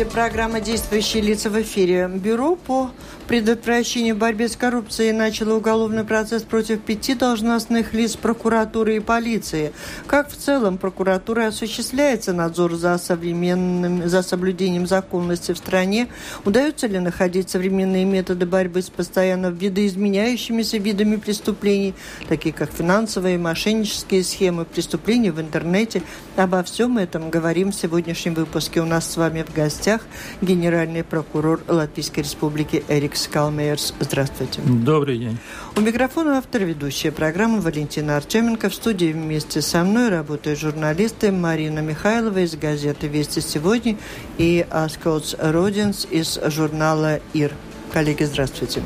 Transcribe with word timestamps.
Здравствуйте. 0.00 0.30
Программа 0.30 0.60
«Действующие 0.60 1.22
лица» 1.22 1.50
в 1.50 1.60
эфире. 1.60 2.08
Бюро 2.08 2.56
по 2.56 2.90
предотвращению 3.30 4.16
борьбы 4.16 4.48
с 4.48 4.56
коррупцией 4.56 5.12
начало 5.12 5.54
уголовный 5.54 6.02
процесс 6.02 6.42
против 6.42 6.80
пяти 6.80 7.14
должностных 7.14 7.94
лиц 7.94 8.16
прокуратуры 8.16 8.96
и 8.96 8.98
полиции. 8.98 9.72
Как 10.08 10.28
в 10.28 10.36
целом 10.36 10.78
прокуратура 10.78 11.46
осуществляется 11.46 12.32
надзор 12.32 12.74
за, 12.74 12.98
современным, 12.98 14.08
за 14.08 14.22
соблюдением 14.22 14.88
законности 14.88 15.52
в 15.52 15.58
стране? 15.58 16.08
Удается 16.44 16.88
ли 16.88 16.98
находить 16.98 17.48
современные 17.48 18.04
методы 18.04 18.46
борьбы 18.46 18.82
с 18.82 18.90
постоянно 18.90 19.46
видоизменяющимися 19.46 20.78
видами 20.78 21.14
преступлений, 21.14 21.94
такие 22.28 22.52
как 22.52 22.72
финансовые, 22.72 23.38
мошеннические 23.38 24.24
схемы, 24.24 24.64
преступления 24.64 25.30
в 25.30 25.40
интернете? 25.40 26.02
Обо 26.34 26.64
всем 26.64 26.98
этом 26.98 27.30
говорим 27.30 27.70
в 27.70 27.76
сегодняшнем 27.76 28.34
выпуске. 28.34 28.80
У 28.80 28.86
нас 28.86 29.08
с 29.08 29.16
вами 29.16 29.44
в 29.48 29.54
гостях 29.54 30.00
генеральный 30.42 31.04
прокурор 31.04 31.60
Латвийской 31.68 32.24
Республики 32.24 32.82
Эрик 32.88 33.19
Скалмейерс. 33.20 33.94
Здравствуйте. 34.00 34.60
Добрый 34.62 35.18
день. 35.18 35.38
У 35.76 35.80
микрофона 35.80 36.38
автор 36.38 36.64
ведущая 36.64 37.12
программы 37.12 37.60
Валентина 37.60 38.16
Артеменко. 38.16 38.68
В 38.68 38.74
студии 38.74 39.12
вместе 39.12 39.62
со 39.62 39.84
мной 39.84 40.08
работают 40.08 40.58
журналисты 40.58 41.30
Марина 41.30 41.80
Михайлова 41.80 42.38
из 42.38 42.56
газеты 42.56 43.06
«Вести 43.06 43.40
сегодня» 43.40 43.96
и 44.38 44.66
Аскотс 44.70 45.36
Родинс 45.38 46.06
из 46.10 46.38
журнала 46.46 47.20
«Ир». 47.32 47.52
Коллеги, 47.92 48.24
здравствуйте. 48.24 48.82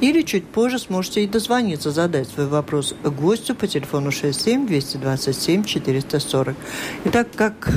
Или 0.00 0.22
чуть 0.22 0.46
позже 0.46 0.78
сможете 0.78 1.24
и 1.24 1.26
дозвониться, 1.26 1.90
задать 1.90 2.28
свой 2.28 2.46
вопрос 2.46 2.94
гостю 3.02 3.54
по 3.54 3.66
телефону 3.66 4.10
67 4.10 4.66
227 4.66 5.64
440. 5.64 6.56
Итак, 7.04 7.28
как 7.36 7.70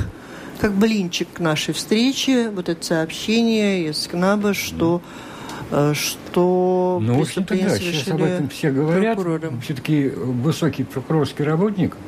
как 0.60 0.72
блинчик 0.72 1.28
к 1.32 1.40
нашей 1.40 1.74
встрече, 1.74 2.50
вот 2.50 2.68
это 2.68 2.84
сообщение 2.84 3.88
из 3.88 4.06
КНАБа, 4.06 4.54
что 4.54 5.00
э, 5.70 5.92
что 5.94 6.98
ну, 7.00 7.18
в 7.18 7.22
общем-то, 7.22 7.54
да, 7.56 7.78
сейчас 7.78 8.08
об 8.08 8.22
этом 8.22 8.48
все 8.48 8.70
говорят. 8.70 9.18
Все-таки 9.62 10.08
высокий 10.08 10.84
прокурорский 10.84 11.44
работник– 11.44 11.96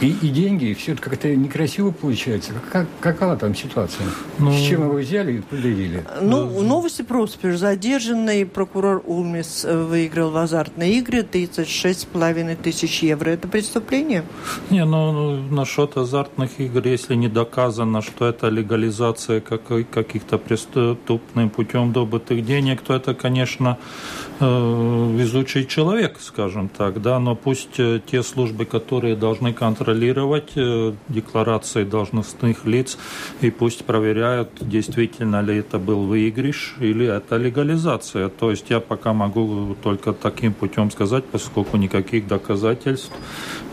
и, 0.00 0.08
и 0.22 0.28
деньги, 0.28 0.66
и 0.66 0.74
все 0.74 0.92
это 0.92 1.02
как-то 1.02 1.34
некрасиво 1.34 1.90
получается. 1.90 2.52
Как, 2.72 2.86
какова 3.00 3.36
там 3.36 3.54
ситуация? 3.54 4.06
Ну, 4.38 4.52
С 4.52 4.60
чем 4.66 4.84
его 4.84 4.94
взяли 4.94 5.38
и 5.38 5.40
предъявили? 5.40 6.04
Ну, 6.20 6.62
новости 6.62 7.02
просто. 7.02 7.56
Задержанный 7.56 8.46
прокурор 8.46 9.02
Улмис 9.06 9.64
выиграл 9.64 10.30
в 10.30 10.36
азартные 10.36 10.98
игры 10.98 11.20
36,5 11.20 12.56
тысяч 12.56 13.02
евро. 13.02 13.30
Это 13.30 13.48
преступление? 13.48 14.24
Не, 14.70 14.84
ну, 14.84 15.12
ну, 15.12 15.54
насчет 15.54 15.96
азартных 15.96 16.60
игр, 16.60 16.86
если 16.86 17.14
не 17.14 17.28
доказано, 17.28 18.02
что 18.02 18.26
это 18.26 18.48
легализация 18.48 19.40
каких-то 19.40 20.38
преступным 20.38 21.50
путем 21.50 21.92
добытых 21.92 22.44
денег, 22.44 22.80
то 22.80 22.94
это, 22.94 23.14
конечно, 23.14 23.78
э, 23.78 24.29
везучий 24.40 25.66
человек, 25.66 26.16
скажем 26.20 26.68
так, 26.68 27.02
да, 27.02 27.18
но 27.18 27.34
пусть 27.34 27.78
э, 27.78 28.00
те 28.04 28.22
службы, 28.22 28.64
которые 28.64 29.14
должны 29.16 29.52
контролировать 29.52 30.52
э, 30.56 30.92
декларации 31.08 31.84
должностных 31.84 32.64
лиц 32.64 32.98
и 33.42 33.50
пусть 33.50 33.84
проверяют, 33.84 34.50
действительно 34.60 35.42
ли 35.42 35.58
это 35.58 35.78
был 35.78 36.06
выигрыш 36.06 36.76
или 36.80 37.06
это 37.06 37.36
легализация. 37.36 38.28
То 38.28 38.50
есть 38.50 38.70
я 38.70 38.80
пока 38.80 39.12
могу 39.12 39.76
только 39.82 40.12
таким 40.12 40.54
путем 40.54 40.90
сказать, 40.90 41.24
поскольку 41.24 41.76
никаких 41.76 42.26
доказательств 42.26 43.12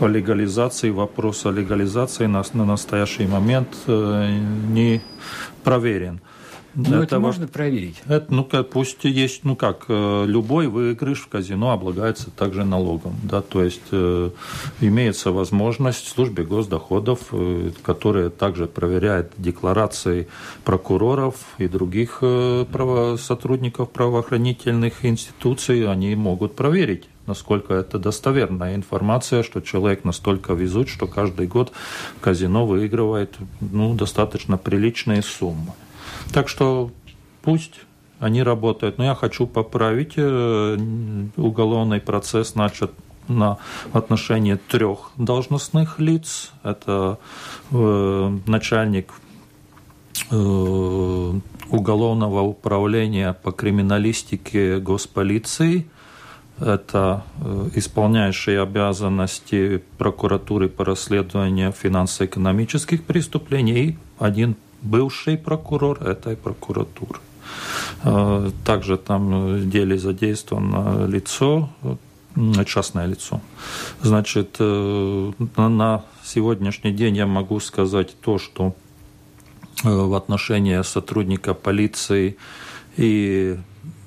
о 0.00 0.06
легализации, 0.06 0.90
вопрос 0.90 1.46
о 1.46 1.50
легализации 1.50 2.26
на, 2.26 2.42
на 2.52 2.64
настоящий 2.64 3.26
момент 3.26 3.68
э, 3.86 4.38
не 4.68 5.00
проверен. 5.64 6.20
Ну, 6.78 6.94
это, 6.94 7.02
это 7.02 7.18
можно 7.18 7.48
проверить. 7.48 7.96
Это, 8.06 8.32
ну, 8.32 8.44
пусть 8.44 9.02
есть, 9.02 9.42
ну 9.42 9.56
как, 9.56 9.86
э, 9.88 10.24
любой 10.26 10.68
выигрыш 10.68 11.22
в 11.22 11.28
казино 11.28 11.72
облагается 11.72 12.30
также 12.30 12.64
налогом, 12.64 13.16
да, 13.24 13.42
то 13.42 13.64
есть 13.64 13.82
э, 13.90 14.30
имеется 14.80 15.32
возможность 15.32 16.06
в 16.06 16.08
службе 16.08 16.44
госдоходов, 16.44 17.18
э, 17.32 17.72
которая 17.82 18.30
также 18.30 18.66
проверяет 18.66 19.32
декларации 19.38 20.28
прокуроров 20.62 21.34
и 21.58 21.66
других 21.66 22.18
э, 22.22 22.64
право, 22.70 23.16
сотрудников 23.16 23.90
правоохранительных 23.90 25.04
институций, 25.04 25.90
они 25.90 26.14
могут 26.14 26.54
проверить 26.54 27.08
насколько 27.26 27.74
это 27.74 27.98
достоверная 27.98 28.74
информация, 28.74 29.42
что 29.42 29.60
человек 29.60 30.02
настолько 30.02 30.54
везут, 30.54 30.88
что 30.88 31.06
каждый 31.06 31.46
год 31.46 31.72
казино 32.22 32.64
выигрывает 32.66 33.36
ну, 33.60 33.92
достаточно 33.92 34.56
приличные 34.56 35.20
суммы. 35.20 35.74
Так 36.32 36.48
что 36.48 36.90
пусть 37.42 37.80
они 38.20 38.42
работают. 38.42 38.98
Но 38.98 39.04
я 39.04 39.14
хочу 39.14 39.46
поправить 39.46 40.14
э, 40.16 40.78
уголовный 41.36 42.00
процесс 42.00 42.54
начат 42.54 42.90
на 43.28 43.58
отношении 43.92 44.54
трех 44.54 45.12
должностных 45.16 45.98
лиц. 45.98 46.52
Это 46.62 47.18
э, 47.70 48.38
начальник 48.46 49.12
э, 50.30 51.32
уголовного 51.70 52.40
управления 52.40 53.34
по 53.34 53.52
криминалистике 53.52 54.78
госполиции, 54.78 55.86
это 56.58 57.22
э, 57.40 57.70
исполняющий 57.74 58.56
обязанности 58.56 59.82
прокуратуры 59.98 60.68
по 60.68 60.84
расследованию 60.84 61.72
финансово-экономических 61.72 63.04
преступлений 63.04 63.90
и 63.90 63.98
один 64.18 64.56
бывший 64.82 65.36
прокурор 65.36 66.02
этой 66.02 66.36
прокуратуры. 66.36 67.20
Э, 68.04 68.50
также 68.64 68.96
там 68.96 69.56
в 69.56 69.68
деле 69.68 69.98
задействовано 69.98 71.06
лицо, 71.06 71.68
частное 72.66 73.06
лицо. 73.06 73.40
Значит, 74.02 74.56
э, 74.60 75.32
на 75.56 76.04
сегодняшний 76.24 76.92
день 76.92 77.16
я 77.16 77.26
могу 77.26 77.58
сказать 77.60 78.16
то, 78.20 78.38
что 78.38 78.74
э, 79.84 79.88
в 79.88 80.14
отношении 80.14 80.80
сотрудника 80.82 81.54
полиции 81.54 82.36
и 82.96 83.58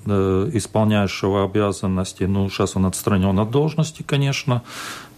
исполняющего 0.03 1.43
обязанности, 1.43 2.23
ну, 2.23 2.49
сейчас 2.49 2.75
он 2.75 2.87
отстранен 2.87 3.37
от 3.37 3.51
должности, 3.51 4.01
конечно, 4.01 4.63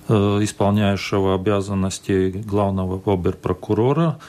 исполняющего 0.10 1.36
обязанности 1.36 2.32
главного 2.46 3.02
оберпрокурора 3.06 4.20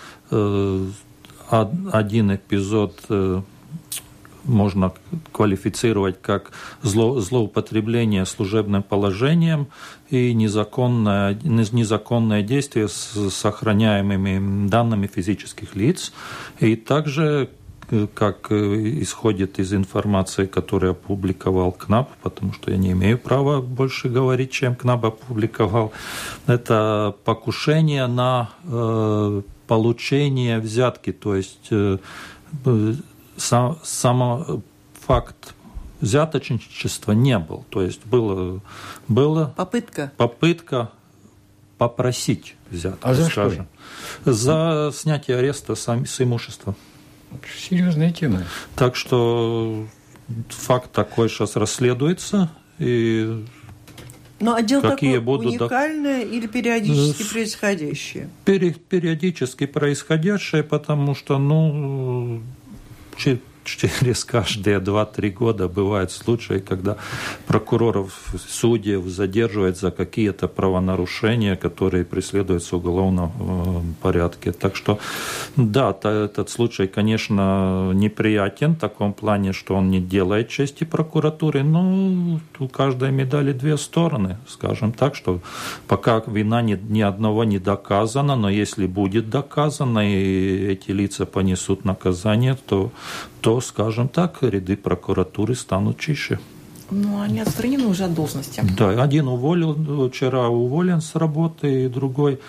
один 1.60 2.34
эпизод 2.34 3.00
э, 3.08 3.42
можно 4.44 4.92
квалифицировать 5.32 6.20
как 6.20 6.52
зло, 6.82 7.20
злоупотребление 7.20 8.26
служебным 8.26 8.82
положением 8.82 9.68
и 10.10 10.34
незаконное, 10.34 11.38
незаконное 11.42 12.42
действие 12.42 12.88
с 12.88 13.30
сохраняемыми 13.30 14.68
данными 14.68 15.06
физических 15.06 15.74
лиц. 15.74 16.12
И 16.60 16.76
также 16.76 17.50
как 18.14 18.50
э, 18.50 18.54
исходит 19.02 19.58
из 19.58 19.72
информации, 19.74 20.46
которую 20.46 20.92
опубликовал 20.92 21.72
КНАП, 21.72 22.10
потому 22.22 22.52
что 22.52 22.70
я 22.70 22.76
не 22.76 22.92
имею 22.92 23.18
права 23.18 23.60
больше 23.60 24.08
говорить, 24.08 24.50
чем 24.50 24.74
КНАП 24.74 25.06
опубликовал, 25.06 25.92
это 26.46 27.14
покушение 27.24 28.06
на 28.06 28.50
э, 28.64 29.42
получение 29.66 30.58
взятки, 30.58 31.12
то 31.12 31.34
есть 31.34 31.68
э, 31.70 31.98
сам, 33.36 33.78
сам 33.82 34.62
факт 35.06 35.54
взяточничества 36.00 37.12
не 37.12 37.38
был. 37.38 37.64
То 37.70 37.82
есть 37.82 38.04
было, 38.04 38.60
было 39.08 39.52
попытка. 39.56 40.12
попытка 40.16 40.90
попросить 41.78 42.54
взятку, 42.70 43.08
а 43.08 43.14
за 43.14 43.24
скажем. 43.26 43.66
Что? 44.22 44.32
За 44.32 44.90
снятие 44.94 45.38
ареста 45.38 45.74
с 45.74 46.20
имущества. 46.20 46.74
Серьезная 47.58 48.12
тема. 48.12 48.44
Так 48.76 48.96
что 48.96 49.86
факт 50.48 50.92
такой 50.92 51.28
сейчас 51.28 51.56
расследуется. 51.56 52.50
И 52.78 53.44
а 54.54 54.62
дело 54.62 54.82
Какие 54.82 55.18
такое 55.18 55.20
будут 55.20 55.60
уникальное 55.60 56.22
или 56.22 56.46
периодически 56.46 57.22
С... 57.22 57.26
происходящее? 57.26 58.28
Периодически 58.44 59.66
происходящее, 59.66 60.64
потому 60.64 61.14
что, 61.14 61.38
ну, 61.38 62.42
через 63.64 64.24
каждые 64.24 64.78
2-3 64.78 65.30
года 65.30 65.68
бывают 65.68 66.12
случаи, 66.12 66.58
когда 66.58 66.96
прокуроров, 67.46 68.12
судьев 68.48 69.04
задерживают 69.06 69.78
за 69.78 69.90
какие-то 69.90 70.48
правонарушения, 70.48 71.56
которые 71.56 72.04
преследуются 72.04 72.76
в 72.76 72.78
уголовном 72.78 73.32
э, 73.38 74.02
порядке. 74.02 74.52
Так 74.52 74.76
что, 74.76 74.98
да, 75.56 75.90
этот 76.02 76.50
случай, 76.50 76.86
конечно, 76.86 77.92
неприятен 77.94 78.74
в 78.74 78.78
таком 78.78 79.12
плане, 79.12 79.52
что 79.52 79.74
он 79.74 79.90
не 79.90 80.00
делает 80.00 80.48
чести 80.48 80.84
прокуратуре, 80.84 81.62
но 81.62 82.40
у 82.58 82.68
каждой 82.68 83.10
медали 83.10 83.52
две 83.52 83.76
стороны, 83.76 84.36
скажем 84.46 84.92
так, 84.92 85.14
что 85.14 85.40
пока 85.88 86.22
вина 86.26 86.62
ни, 86.62 86.74
ни 86.74 87.00
одного 87.00 87.44
не 87.44 87.58
доказана, 87.58 88.36
но 88.36 88.50
если 88.50 88.86
будет 88.86 89.30
доказано, 89.30 90.00
и 90.00 90.66
эти 90.66 90.90
лица 90.90 91.26
понесут 91.26 91.84
наказание, 91.84 92.56
то 92.66 92.90
то, 93.44 93.60
скажем 93.60 94.08
так, 94.08 94.38
ряды 94.42 94.74
прокуратуры 94.74 95.54
станут 95.54 95.98
чище. 95.98 96.38
Ну, 96.90 97.20
они 97.20 97.40
отстранены 97.40 97.86
уже 97.88 98.04
от 98.04 98.14
должности. 98.14 98.62
Да, 98.78 99.02
один 99.02 99.28
уволил, 99.28 100.08
вчера 100.08 100.48
уволен 100.48 101.02
с 101.02 101.14
работы, 101.14 101.84
и 101.84 101.88
другой 101.88 102.40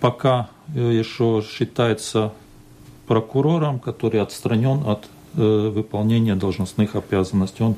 пока 0.00 0.50
э, 0.74 0.98
еще 0.98 1.42
считается 1.50 2.34
прокурором, 3.06 3.78
который 3.78 4.20
отстранен 4.20 4.86
от 4.86 5.06
э, 5.34 5.72
выполнения 5.74 6.34
должностных 6.34 6.94
обязанностей. 6.94 7.64
Он 7.64 7.76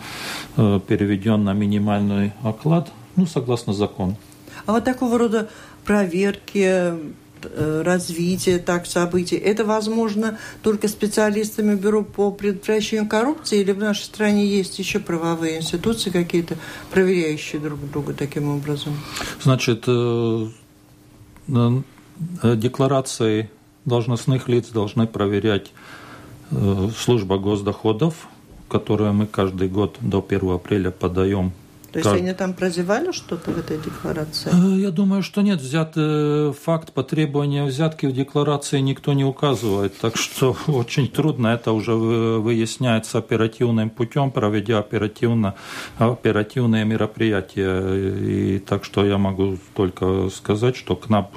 э, 0.56 0.80
переведен 0.88 1.44
на 1.44 1.52
минимальный 1.52 2.32
оклад, 2.42 2.90
ну, 3.14 3.26
согласно 3.26 3.74
закону. 3.74 4.16
А 4.66 4.72
вот 4.72 4.82
такого 4.82 5.18
рода 5.18 5.48
проверки, 5.84 6.94
развития 7.56 8.58
так 8.58 8.86
событий. 8.86 9.36
Это 9.36 9.64
возможно 9.64 10.38
только 10.62 10.88
специалистами 10.88 11.74
Бюро 11.74 12.02
по 12.02 12.30
предотвращению 12.30 13.08
коррупции 13.08 13.60
или 13.60 13.72
в 13.72 13.78
нашей 13.78 14.04
стране 14.04 14.46
есть 14.46 14.78
еще 14.78 14.98
правовые 14.98 15.58
институции 15.58 16.10
какие-то, 16.10 16.56
проверяющие 16.90 17.60
друг 17.60 17.78
друга 17.90 18.14
таким 18.14 18.48
образом? 18.48 18.94
Значит, 19.42 19.84
э, 19.86 20.46
декларации 22.42 23.50
должностных 23.84 24.48
лиц 24.48 24.68
должны 24.68 25.06
проверять 25.06 25.72
э, 26.50 26.88
служба 26.96 27.38
госдоходов, 27.38 28.28
которую 28.68 29.14
мы 29.14 29.26
каждый 29.26 29.68
год 29.68 29.96
до 30.00 30.24
1 30.26 30.50
апреля 30.50 30.90
подаем 30.90 31.52
то 31.96 32.00
есть 32.00 32.10
как... 32.10 32.18
они 32.18 32.32
там 32.34 32.52
прозевали 32.52 33.10
что-то 33.10 33.50
в 33.50 33.58
этой 33.58 33.78
декларации? 33.78 34.50
Э, 34.52 34.78
я 34.78 34.90
думаю, 34.90 35.22
что 35.22 35.40
нет. 35.40 35.62
Взят 35.62 35.94
э, 35.96 36.52
факт 36.62 36.92
потребования 36.92 37.64
взятки 37.64 38.04
в 38.04 38.12
декларации 38.12 38.80
никто 38.80 39.14
не 39.14 39.24
указывает. 39.24 39.96
Так 39.96 40.18
что 40.18 40.54
очень 40.66 41.08
трудно. 41.08 41.46
Это 41.48 41.72
уже 41.72 41.94
выясняется 41.94 43.16
оперативным 43.16 43.88
путем, 43.88 44.30
проведя 44.30 44.78
оперативно, 44.78 45.54
оперативные 45.96 46.84
мероприятия. 46.84 48.56
И 48.56 48.58
так 48.58 48.84
что 48.84 49.06
я 49.06 49.16
могу 49.16 49.56
только 49.74 50.28
сказать, 50.28 50.76
что 50.76 50.96
КНАП 50.96 51.34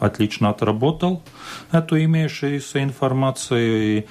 отлично 0.00 0.48
отработал 0.48 1.22
эту 1.72 2.02
имеющуюся 2.02 2.82
информацию, 2.82 3.98
и 3.98 4.06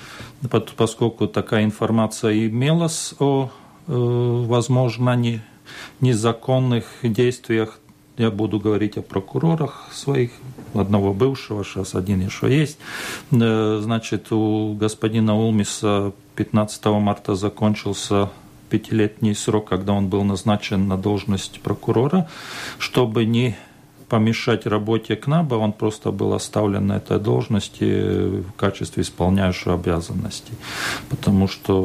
поскольку 0.78 1.28
такая 1.28 1.64
информация 1.64 2.48
имелась 2.48 3.16
о, 3.18 3.50
э, 3.88 3.92
возможно, 3.92 5.16
не 5.16 5.42
незаконных 6.02 6.86
действиях. 7.04 7.80
Я 8.18 8.30
буду 8.30 8.60
говорить 8.60 8.98
о 8.98 9.02
прокурорах 9.02 9.90
своих, 9.92 10.32
одного 10.74 11.14
бывшего, 11.14 11.64
сейчас 11.64 11.96
один 11.96 12.22
еще 12.22 12.56
есть. 12.56 12.78
Э, 13.32 13.80
значит, 13.82 14.32
у 14.32 14.76
господина 14.76 15.36
Улмиса 15.36 16.14
15 16.36 16.86
марта 16.86 17.36
закончился 17.36 18.30
пятилетний 18.70 19.36
срок, 19.36 19.70
когда 19.70 19.94
он 19.94 20.08
был 20.08 20.24
назначен 20.24 20.88
на 20.88 20.98
должность 20.98 21.62
прокурора, 21.62 22.28
чтобы 22.80 23.26
не 23.26 23.56
помешать 24.10 24.66
работе 24.66 25.16
КНАБа, 25.16 25.56
он 25.56 25.74
просто 25.74 26.12
был 26.12 26.34
оставлен 26.34 26.88
на 26.88 26.98
этой 26.98 27.20
должности 27.20 28.42
в 28.42 28.52
качестве 28.58 29.04
исполняющего 29.04 29.76
обязанностей, 29.76 30.54
потому 31.10 31.48
что 31.48 31.82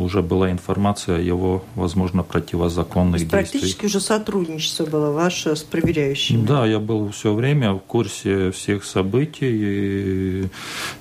уже 0.00 0.22
была 0.22 0.50
информация 0.50 1.16
о 1.16 1.20
его, 1.20 1.64
возможно, 1.74 2.22
противозаконных 2.22 3.20
действиях. 3.20 3.50
Практически 3.50 3.86
уже 3.86 4.00
сотрудничество 4.00 4.86
было 4.86 5.10
ваше 5.10 5.56
с 5.56 5.62
проверяющими. 5.62 6.44
Да, 6.44 6.66
я 6.66 6.78
был 6.78 7.10
все 7.10 7.34
время 7.34 7.72
в 7.72 7.80
курсе 7.80 8.50
всех 8.50 8.84
событий, 8.84 9.50
и 9.50 10.48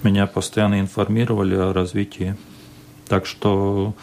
меня 0.03 0.27
постоянно 0.27 0.79
информировали 0.79 1.55
о 1.55 1.73
развитии. 1.73 2.35
Так 3.07 3.25
что 3.25 3.93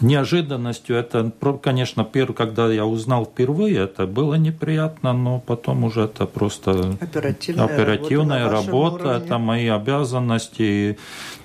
неожиданностью. 0.00 0.96
Это, 0.96 1.32
конечно, 1.62 2.04
первый, 2.04 2.34
когда 2.34 2.72
я 2.72 2.86
узнал 2.86 3.24
впервые, 3.24 3.84
это 3.84 4.06
было 4.06 4.34
неприятно, 4.34 5.12
но 5.12 5.40
потом 5.40 5.84
уже 5.84 6.02
это 6.02 6.26
просто 6.26 6.96
оперативная, 7.00 7.64
оперативная 7.64 8.50
работа, 8.50 9.04
работа 9.04 9.24
это 9.24 9.38
мои 9.38 9.68
обязанности. 9.68 10.96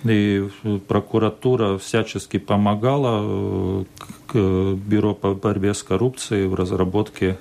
И, 0.04 0.10
и 0.10 0.50
прокуратура 0.88 1.78
всячески 1.78 2.38
помогала 2.38 3.22
э, 3.24 3.86
к 4.28 4.36
Бюро 4.76 5.14
по 5.14 5.34
борьбе 5.34 5.74
с 5.74 5.84
коррупцией 5.84 6.48
в 6.48 6.56
разработке 6.56 7.38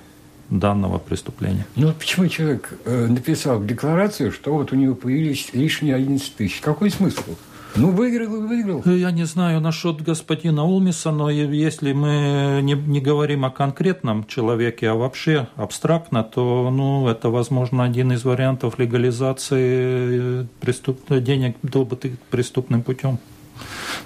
данного 0.49 0.99
преступления. 0.99 1.65
Ну, 1.75 1.91
почему 1.93 2.27
человек 2.27 2.77
э, 2.85 3.07
написал 3.07 3.59
в 3.59 3.65
декларацию, 3.65 4.31
что 4.31 4.53
вот 4.53 4.71
у 4.71 4.75
него 4.75 4.95
появились 4.95 5.49
лишние 5.53 5.95
11 5.95 6.35
тысяч? 6.35 6.61
Какой 6.61 6.89
смысл? 6.89 7.35
Ну, 7.75 7.89
выиграл 7.89 8.35
и 8.35 8.47
выиграл. 8.47 8.83
Я 8.85 9.11
не 9.11 9.25
знаю 9.25 9.59
насчет 9.59 10.01
господина 10.01 10.63
Улмиса, 10.63 11.11
но 11.11 11.29
если 11.29 11.93
мы 11.93 12.59
не, 12.61 12.73
не 12.73 13.01
говорим 13.01 13.45
о 13.45 13.49
конкретном 13.49 14.25
человеке, 14.25 14.89
а 14.89 14.95
вообще 14.95 15.47
абстрактно, 15.55 16.23
то 16.23 16.69
ну, 16.71 17.07
это, 17.07 17.29
возможно, 17.29 17.83
один 17.83 18.11
из 18.11 18.23
вариантов 18.23 18.77
легализации 18.77 20.47
преступ... 20.59 20.99
денег, 21.09 21.57
добытых 21.63 22.19
преступным 22.29 22.83
путем. 22.83 23.17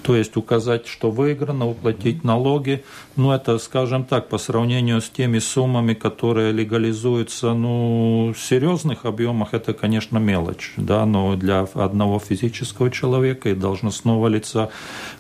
То 0.04 0.16
есть 0.16 0.38
указать, 0.38 0.88
что 0.88 1.12
выиграно, 1.12 1.68
уплатить 1.68 2.24
налоги. 2.24 2.84
Ну, 3.16 3.32
это, 3.32 3.58
скажем 3.58 4.06
так, 4.06 4.30
по 4.30 4.38
сравнению 4.38 5.02
с 5.02 5.10
теми 5.10 5.40
суммами, 5.40 5.94
которые 5.94 6.52
легализуются 6.52 7.54
ну, 7.54 8.34
в 8.36 8.40
серьезных 8.40 9.06
объемах, 9.06 9.54
это, 9.54 9.74
конечно, 9.74 10.18
мелочь. 10.18 10.74
Да? 10.78 11.06
Но 11.06 11.36
для 11.36 11.68
одного 11.74 12.20
физического 12.20 12.92
человека 12.92 13.50
и 13.50 13.56
должностного 13.56 14.28
лица, 14.28 14.70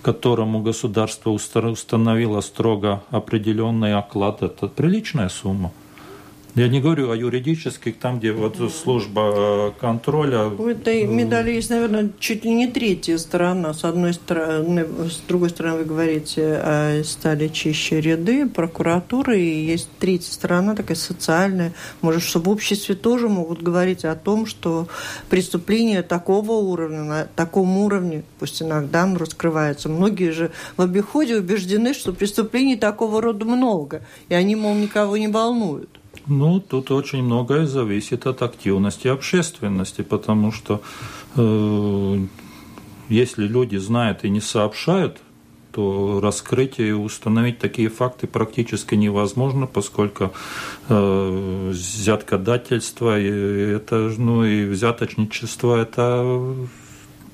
которому 0.02 0.62
государство 0.62 1.32
установило 1.32 2.42
строго 2.42 3.04
определенный 3.10 3.96
оклад, 3.96 4.44
это 4.44 4.68
приличная 4.68 5.30
сумма. 5.30 5.72
Я 6.58 6.70
не 6.70 6.82
говорю 6.82 7.12
о 7.12 7.16
юридических, 7.16 8.00
там, 8.00 8.18
где 8.18 8.32
вот 8.32 8.58
служба 8.74 9.32
э, 9.36 9.72
контроля. 9.80 10.46
У 10.46 10.68
этой 10.68 11.04
медали 11.06 11.52
есть, 11.52 11.70
наверное, 11.70 12.10
чуть 12.18 12.46
ли 12.46 12.52
не 12.52 12.66
третья 12.66 13.20
сторона. 13.20 13.76
С 13.76 13.84
одной 13.84 14.16
стороны, 14.16 14.84
с 15.08 15.22
другой 15.28 15.52
стороны, 15.52 15.78
вы 15.78 15.86
говорите, 15.86 16.60
а, 16.64 17.04
стали 17.04 17.48
чище 17.50 18.02
ряды 18.02 18.50
прокуратуры, 18.50 19.40
и 19.40 19.66
есть 19.66 19.88
третья 20.00 20.32
сторона, 20.32 20.74
такая 20.74 20.98
социальная. 20.98 21.74
Может, 22.02 22.24
что 22.24 22.40
в 22.40 22.50
обществе 22.50 22.96
тоже 22.96 23.30
могут 23.30 23.62
говорить 23.62 24.04
о 24.04 24.16
том, 24.16 24.48
что 24.48 24.88
преступления 25.30 26.02
такого 26.02 26.54
уровня, 26.54 27.04
на 27.04 27.28
таком 27.36 27.78
уровне, 27.78 28.24
пусть 28.40 28.64
иногда 28.64 29.04
оно 29.04 29.20
раскрывается. 29.20 29.90
Многие 29.90 30.32
же 30.32 30.50
в 30.76 30.82
обиходе 30.82 31.36
убеждены, 31.36 31.94
что 31.94 32.14
преступлений 32.14 32.78
такого 32.78 33.22
рода 33.22 33.46
много, 33.46 34.02
и 34.28 34.34
они, 34.34 34.56
мол, 34.56 34.74
никого 34.74 35.18
не 35.18 35.28
волнуют. 35.28 35.92
Ну, 36.28 36.60
тут 36.60 36.92
очень 36.92 37.24
многое 37.24 37.66
зависит 37.66 38.28
от 38.28 38.42
активности 38.42 39.08
общественности, 39.08 40.02
потому 40.02 40.52
что 40.52 40.82
э, 41.36 42.26
если 43.08 43.48
люди 43.48 43.78
знают 43.78 44.26
и 44.26 44.30
не 44.30 44.42
сообщают, 44.42 45.20
то 45.72 46.20
раскрыть 46.22 46.80
и 46.80 46.92
установить 46.92 47.60
такие 47.60 47.90
факты 47.90 48.28
практически 48.28 48.96
невозможно, 48.96 49.68
поскольку 49.68 50.34
э, 50.90 51.70
взяткодательство 51.72 53.20
и 53.20 53.76
это 53.76 54.12
ну 54.18 54.44
и 54.44 54.66
взяточничество 54.66 55.80
это 55.80 56.56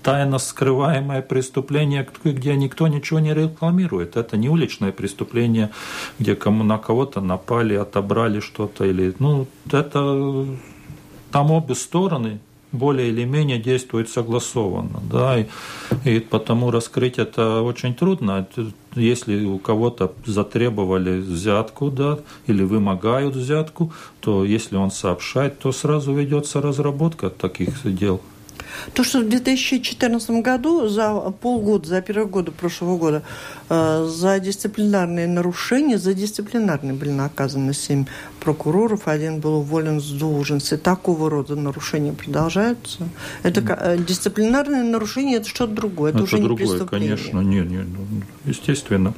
тайно 0.03 0.37
скрываемое 0.37 1.21
преступление, 1.21 2.07
где 2.23 2.55
никто 2.55 2.87
ничего 2.87 3.19
не 3.19 3.33
рекламирует. 3.33 4.17
Это 4.17 4.37
не 4.37 4.49
уличное 4.49 4.91
преступление, 4.91 5.69
где 6.19 6.35
кому 6.35 6.63
на 6.63 6.77
кого-то 6.77 7.21
напали, 7.21 7.75
отобрали 7.75 8.39
что-то 8.39 8.85
или 8.85 9.15
ну 9.19 9.47
это 9.71 10.45
там 11.31 11.51
обе 11.51 11.75
стороны 11.75 12.39
более 12.73 13.09
или 13.09 13.23
менее 13.23 13.59
действуют 13.59 14.09
согласованно, 14.09 14.99
да, 15.09 15.39
и, 15.39 15.45
и 16.03 16.19
потому 16.19 16.71
раскрыть 16.71 17.19
это 17.19 17.61
очень 17.61 17.93
трудно. 17.93 18.47
Если 18.95 19.45
у 19.45 19.59
кого-то 19.59 20.11
затребовали 20.25 21.19
взятку, 21.19 21.91
да, 21.91 22.19
или 22.47 22.63
вымогают 22.63 23.35
взятку, 23.35 23.93
то 24.21 24.43
если 24.43 24.75
он 24.75 24.91
сообщает, 24.91 25.59
то 25.59 25.71
сразу 25.71 26.13
ведется 26.13 26.61
разработка 26.61 27.29
таких 27.29 27.69
дел. 27.83 28.21
То, 28.93 29.03
что 29.03 29.19
в 29.19 29.29
2014 29.29 30.29
году, 30.41 30.87
за 30.87 31.13
полгода, 31.41 31.87
за 31.87 32.01
первые 32.01 32.27
годы 32.27 32.51
прошлого 32.51 32.97
года, 32.97 33.23
э, 33.69 34.07
за 34.09 34.39
дисциплинарные 34.39 35.27
нарушения, 35.27 35.97
за 35.97 36.13
дисциплинарные 36.13 36.93
были 36.93 37.11
наказаны 37.11 37.73
семь 37.73 38.05
прокуроров, 38.39 39.07
один 39.07 39.39
был 39.39 39.55
уволен 39.55 40.01
с 40.01 40.09
должности. 40.09 40.77
Такого 40.77 41.29
рода 41.29 41.55
нарушения 41.55 42.13
продолжаются. 42.13 43.07
Это 43.43 43.61
э, 43.61 43.97
дисциплинарные 43.97 44.83
нарушения, 44.83 45.37
это 45.37 45.49
что-то 45.49 45.73
другое, 45.73 46.11
это, 46.11 46.19
это 46.19 46.23
уже 46.25 46.37
другое, 46.37 46.65
не 46.65 46.71
преступление. 46.71 47.17
конечно, 47.17 47.39
нет, 47.39 47.69
нет, 47.69 47.85
ну, 47.87 48.21
естественно. 48.45 49.13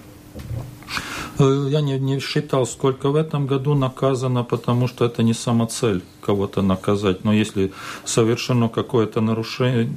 Э, 1.40 1.68
я 1.70 1.82
не, 1.82 2.00
не 2.00 2.20
считал, 2.20 2.66
сколько 2.66 3.10
в 3.10 3.16
этом 3.16 3.48
году 3.48 3.76
наказано, 3.76 4.44
потому 4.44 4.88
что 4.88 5.06
это 5.06 5.24
не 5.24 5.34
сама 5.34 5.68
цель 5.68 6.02
кого-то 6.22 6.62
наказать. 6.62 7.24
Но 7.24 7.34
если 7.34 7.72
совершено 8.06 8.70
какое-то 8.70 9.22
нарушение, 9.22 9.90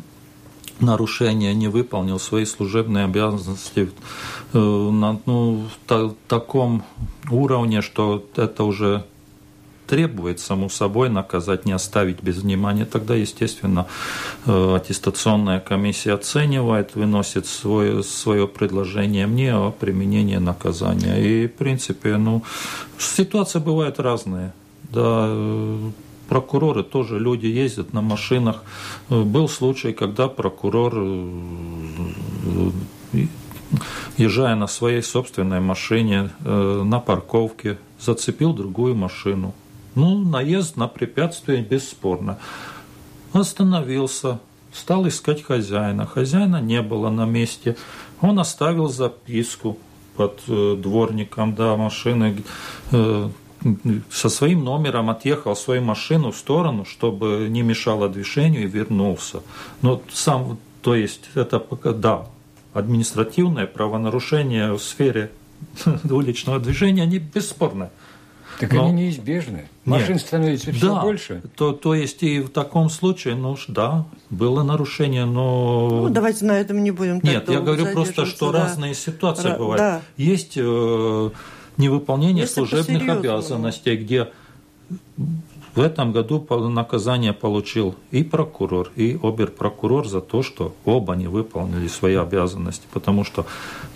нарушение, 0.81 1.55
не 1.55 1.69
выполнил 1.69 2.19
свои 2.19 2.45
служебные 2.45 3.05
обязанности 3.05 3.91
э, 4.53 4.59
на 4.59 5.21
ну, 5.27 5.69
та, 5.87 6.11
таком 6.27 6.85
уровне, 7.31 7.83
что 7.83 8.25
это 8.37 8.65
уже 8.65 9.05
требует, 9.89 10.39
само 10.39 10.69
собой, 10.69 11.09
наказать, 11.09 11.65
не 11.65 11.73
оставить 11.73 12.23
без 12.23 12.37
внимания, 12.37 12.85
тогда, 12.85 13.15
естественно, 13.15 13.87
э, 14.47 14.77
аттестационная 14.77 15.61
комиссия 15.61 16.13
оценивает, 16.13 16.95
выносит 16.95 17.47
свое, 17.47 18.03
свое 18.03 18.47
предложение 18.47 19.27
мне 19.27 19.55
о 19.55 19.71
применении 19.71 20.37
наказания. 20.37 21.17
И, 21.17 21.47
в 21.47 21.55
принципе, 21.55 22.19
ну, 22.19 22.43
ситуации 22.99 23.61
бывают 23.61 23.99
разные. 23.99 24.53
Да, 24.93 25.27
э, 25.29 25.91
прокуроры 26.29 26.83
тоже 26.83 27.19
люди 27.19 27.47
ездят 27.47 27.95
на 27.95 28.03
машинах. 28.03 28.63
Э, 29.09 29.23
был 29.23 29.49
случай, 29.49 29.93
когда 29.93 30.29
прокурор, 30.29 30.95
езжая 34.19 34.55
на 34.55 34.67
своей 34.67 35.03
собственной 35.03 35.61
машине 35.61 36.31
на 36.45 37.01
парковке, 37.01 37.79
зацепил 38.01 38.53
другую 38.53 38.95
машину. 38.95 39.55
Ну, 39.99 40.17
наезд 40.19 40.77
на 40.77 40.87
препятствие 40.87 41.61
бесспорно. 41.61 42.39
Остановился, 43.33 44.39
стал 44.73 45.09
искать 45.09 45.43
хозяина. 45.43 46.07
Хозяина 46.07 46.61
не 46.61 46.83
было 46.83 47.11
на 47.11 47.27
месте. 47.27 47.77
Он 48.21 48.39
оставил 48.39 48.89
записку 48.89 49.77
под 50.15 50.41
э, 50.47 50.77
дворником 50.79 51.57
да, 51.57 51.77
машины, 51.77 52.45
э, 52.93 53.29
со 54.09 54.29
своим 54.29 54.63
номером 54.63 55.11
отъехал 55.11 55.57
свою 55.57 55.83
машину 55.83 56.31
в 56.31 56.37
сторону, 56.37 56.85
чтобы 56.85 57.49
не 57.51 57.63
мешало 57.63 58.09
движению, 58.09 58.63
и 58.63 58.67
вернулся. 58.69 59.43
Но 59.83 60.01
сам, 60.13 60.59
то 60.81 60.95
есть 60.95 61.29
это 61.35 61.59
пока, 61.59 61.93
да, 61.93 62.27
административное 62.73 63.67
правонарушение 63.67 64.75
в 64.75 64.79
сфере 64.81 65.33
уличного 66.09 66.61
движения, 66.61 67.03
они 67.03 67.19
бесспорны. 67.19 67.91
Так 68.59 68.73
Но... 68.73 68.87
они 68.87 69.05
неизбежны. 69.05 69.69
Машин 69.85 70.15
Нет. 70.15 70.21
становится 70.21 70.73
все 70.73 70.95
да, 70.95 71.01
больше. 71.01 71.43
То, 71.57 71.73
то 71.73 71.95
есть 71.95 72.23
и 72.23 72.41
в 72.41 72.49
таком 72.49 72.91
случае, 72.91 73.37
ну 73.37 73.57
да, 73.69 74.05
было 74.31 74.63
нарушение, 74.63 75.25
но... 75.25 75.89
Ну, 76.03 76.09
давайте 76.09 76.45
на 76.45 76.59
этом 76.59 76.83
не 76.83 76.91
будем 76.91 77.21
Нет, 77.23 77.49
я 77.49 77.61
говорю 77.61 77.87
просто, 77.93 78.27
что 78.27 78.51
да. 78.51 78.65
разные 78.65 78.95
ситуации 78.95 79.51
Ра- 79.51 79.59
бывают. 79.59 79.79
Да. 79.79 80.03
Есть 80.17 80.55
э, 80.57 81.31
невыполнение 81.77 82.43
Если 82.43 82.55
служебных 82.55 83.09
обязанностей, 83.09 83.97
где 83.97 84.29
в 85.79 85.81
этом 85.81 86.11
году 86.11 86.45
наказание 86.69 87.33
получил 87.33 87.95
и 88.11 88.25
прокурор, 88.25 88.91
и 88.97 89.17
оберпрокурор 89.23 90.09
за 90.09 90.21
то, 90.21 90.43
что 90.43 90.75
оба 90.85 91.15
не 91.15 91.29
выполнили 91.29 91.87
свои 91.87 92.17
обязанности, 92.17 92.85
потому 92.93 93.23
что 93.23 93.47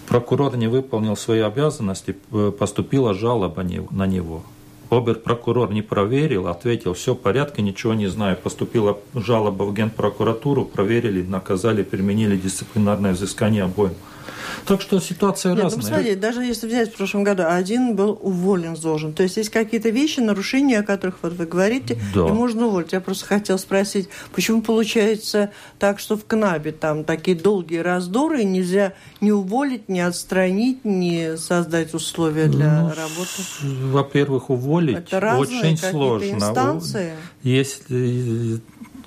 прокурор 0.07 0.57
не 0.57 0.69
выполнил 0.69 1.17
свои 1.17 1.41
обязанности, 1.41 2.15
э, 2.31 2.53
поступила 2.57 3.15
жалоба 3.15 3.65
на 3.91 4.07
него. 4.07 4.45
Оберпрокурор 4.91 5.73
не 5.73 5.83
проверил, 5.83 6.47
ответил, 6.47 6.95
все 6.95 7.15
в 7.15 7.19
порядке, 7.19 7.63
ничего 7.63 7.95
не 7.95 8.07
знаю. 8.07 8.37
Поступила 8.37 8.99
жалоба 9.15 9.65
в 9.65 9.75
Генпрокуратуру, 9.75 10.65
проверили, 10.65 11.23
наказали, 11.23 11.83
применили 11.83 12.37
дисциплинарное 12.37 13.13
взыскание 13.13 13.65
обоим. 13.65 13.95
Так 14.67 14.81
что 14.81 15.01
ситуация 15.01 15.51
Нет, 15.51 15.59
ну, 15.59 15.65
разная. 15.65 15.81
Ну, 15.81 15.83
посмотрите, 15.83 16.17
даже 16.17 16.43
если 16.43 16.67
взять 16.67 16.93
в 16.93 16.97
прошлом 16.97 17.25
году, 17.25 17.45
один 17.47 17.97
был 17.97 18.19
уволен 18.21 18.75
должен. 18.75 19.13
То 19.13 19.23
есть 19.23 19.37
есть 19.37 19.51
какие-то 19.51 19.89
вещи, 19.89 20.21
нарушения, 20.21 20.81
о 20.81 20.83
которых 20.83 21.19
вот 21.23 21.33
вы 21.35 21.47
говорите, 21.47 21.99
да. 22.15 22.27
и 22.27 22.33
можно 22.33 22.67
уволить. 22.67 22.93
Я 22.93 23.01
просто 23.01 23.27
хотел 23.27 23.59
спросить, 23.59 24.09
почему 24.35 24.63
получается 24.63 25.51
так, 25.79 25.99
что 25.99 26.17
в 26.17 26.25
КНАБе 26.25 26.73
там 26.73 27.05
такие 27.05 27.37
долгие 27.37 27.79
раздоры, 27.79 28.43
и 28.43 28.45
нельзя 28.45 28.95
не 29.21 29.33
уволить, 29.33 29.89
не 29.89 30.01
отстранить, 30.01 30.85
не 30.85 31.37
создать 31.37 31.95
условия 31.95 32.47
для 32.47 32.83
ну, 32.83 32.89
работы? 32.89 33.43
Во-первых, 33.63 34.51
уволить 34.51 34.99
Это 35.11 35.37
очень 35.37 35.77
сложно. 35.77 36.35
Инстанции? 36.35 37.13
Если 37.43 38.61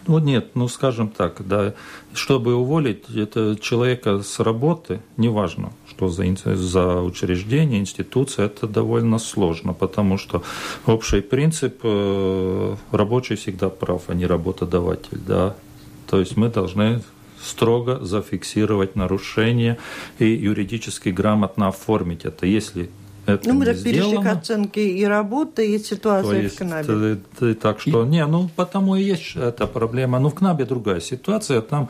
ну 0.07 0.19
нет, 0.19 0.51
ну 0.55 0.67
скажем 0.67 1.09
так, 1.09 1.47
да, 1.47 1.73
чтобы 2.13 2.55
уволить 2.55 3.09
это 3.09 3.55
человека 3.59 4.21
с 4.21 4.39
работы, 4.39 5.01
неважно, 5.17 5.71
что 5.89 6.09
за, 6.09 6.35
за 6.55 7.01
учреждение, 7.01 7.79
институция, 7.79 8.47
это 8.47 8.67
довольно 8.67 9.19
сложно, 9.19 9.73
потому 9.73 10.17
что 10.17 10.43
общий 10.85 11.21
принцип 11.21 11.79
э, 11.83 12.75
рабочий 12.91 13.35
всегда 13.35 13.69
прав, 13.69 14.03
а 14.07 14.13
не 14.13 14.25
работодатель, 14.25 15.19
да. 15.25 15.55
То 16.07 16.19
есть 16.19 16.37
мы 16.37 16.49
должны 16.49 17.01
строго 17.41 18.03
зафиксировать 18.03 18.95
нарушение 18.95 19.77
и 20.19 20.25
юридически 20.25 21.09
грамотно 21.09 21.67
оформить 21.67 22.25
это. 22.25 22.45
Если 22.45 22.89
это 23.25 23.49
ну, 23.49 23.55
мы 23.55 23.65
так 23.65 23.81
перешли 23.81 24.17
к 24.17 24.25
оценке 24.25 24.87
и 24.87 25.03
работы, 25.03 25.75
и 25.75 25.79
ситуации 25.79 26.43
есть, 26.43 26.55
в 26.55 26.57
КНАБе. 26.59 27.17
Ты, 27.39 27.53
так 27.55 27.79
что, 27.79 28.03
и... 28.03 28.07
не, 28.07 28.25
ну, 28.25 28.49
потому 28.55 28.95
и 28.95 29.03
есть 29.03 29.35
эта 29.35 29.67
проблема. 29.67 30.19
Ну, 30.19 30.29
в 30.29 30.35
КНАБе 30.35 30.65
другая 30.65 30.99
ситуация. 30.99 31.61
Там 31.61 31.89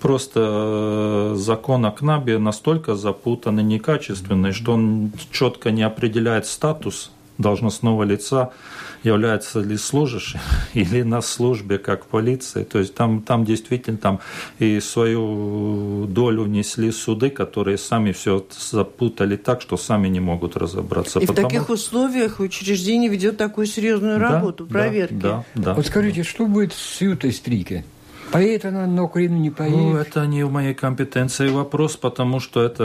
просто 0.00 0.40
э, 0.40 1.34
закон 1.36 1.86
о 1.86 1.92
КНАБе 1.92 2.38
настолько 2.38 2.94
запутанный, 2.96 3.62
некачественный, 3.62 4.52
что 4.52 4.72
он 4.72 5.12
четко 5.30 5.70
не 5.70 5.82
определяет 5.82 6.46
статус 6.46 7.12
должностного 7.38 8.02
лица 8.02 8.52
является 9.02 9.60
ли 9.60 9.76
служащим 9.76 10.40
или 10.74 11.02
на 11.02 11.20
службе 11.20 11.78
как 11.78 12.06
полиция. 12.06 12.64
То 12.64 12.78
есть 12.78 12.94
там, 12.94 13.22
там 13.22 13.44
действительно 13.44 13.98
там 13.98 14.20
и 14.58 14.80
свою 14.80 16.06
долю 16.06 16.46
несли 16.46 16.90
суды, 16.92 17.30
которые 17.30 17.78
сами 17.78 18.12
все 18.12 18.44
запутали 18.70 19.36
так, 19.36 19.60
что 19.60 19.76
сами 19.76 20.08
не 20.08 20.20
могут 20.20 20.56
разобраться. 20.56 21.18
И 21.20 21.26
Потому... 21.26 21.48
в 21.48 21.50
таких 21.50 21.70
условиях 21.70 22.40
учреждение 22.40 23.10
ведет 23.10 23.36
такую 23.36 23.66
серьезную 23.66 24.18
да, 24.18 24.30
работу, 24.30 24.66
проверки. 24.66 25.14
Да, 25.14 25.44
да, 25.54 25.62
да. 25.62 25.74
Вот 25.74 25.86
скажите, 25.86 26.22
что 26.22 26.46
будет 26.46 26.72
с 26.72 27.00
Ютой 27.00 27.32
Стрике? 27.32 27.84
Поедет 28.32 28.64
она 28.64 28.86
на 28.86 29.04
Украину, 29.04 29.36
не 29.36 29.50
поедет? 29.50 29.78
Ну, 29.78 29.96
это 29.96 30.26
не 30.26 30.42
в 30.42 30.50
моей 30.50 30.72
компетенции 30.72 31.50
вопрос, 31.50 31.96
потому 31.96 32.40
что 32.40 32.62
это, 32.62 32.82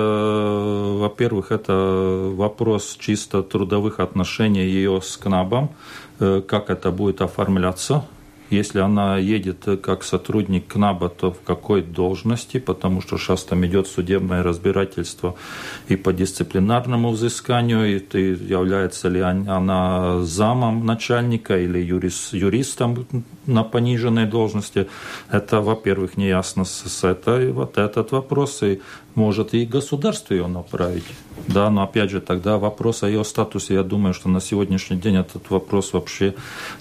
во-первых, 0.99 1.53
это 1.53 2.33
вопрос 2.35 2.97
чисто 2.99 3.43
трудовых 3.43 4.01
отношений 4.01 4.65
ее 4.65 4.99
с 5.01 5.15
КНАБом, 5.15 5.69
как 6.19 6.69
это 6.69 6.91
будет 6.91 7.21
оформляться, 7.21 8.03
если 8.49 8.79
она 8.79 9.17
едет 9.17 9.65
как 9.81 10.03
сотрудник 10.03 10.67
КНАБа, 10.67 11.09
то 11.09 11.31
в 11.31 11.41
какой 11.41 11.81
должности, 11.81 12.59
потому 12.59 13.01
что 13.01 13.17
сейчас 13.17 13.43
там 13.43 13.65
идет 13.65 13.87
судебное 13.87 14.43
разбирательство 14.43 15.35
и 15.87 15.95
по 15.95 16.13
дисциплинарному 16.13 17.11
взысканию, 17.11 17.95
и 17.95 17.99
ты, 17.99 18.19
является 18.31 19.09
ли 19.09 19.19
она 19.21 20.21
замом 20.21 20.85
начальника 20.85 21.57
или 21.57 21.79
юрист, 21.79 22.33
юристом 22.33 23.07
на 23.45 23.63
пониженной 23.63 24.25
должности. 24.25 24.87
Это, 25.31 25.61
во-первых, 25.61 26.17
не 26.17 26.27
ясно 26.27 26.65
с 26.65 27.03
этой, 27.03 27.51
вот 27.51 27.77
этот 27.77 28.11
вопрос, 28.11 28.63
и 28.63 28.81
может 29.15 29.53
и 29.53 29.65
государство 29.65 30.35
ее 30.35 30.47
направить. 30.47 31.05
Да, 31.47 31.69
но 31.69 31.83
опять 31.83 32.11
же, 32.11 32.21
тогда 32.21 32.57
вопрос 32.57 33.03
о 33.03 33.07
ее 33.07 33.23
статусе, 33.23 33.73
я 33.73 33.83
думаю, 33.83 34.13
что 34.13 34.29
на 34.29 34.39
сегодняшний 34.39 34.97
день 34.97 35.15
этот 35.15 35.49
вопрос 35.49 35.93
вообще 35.93 36.35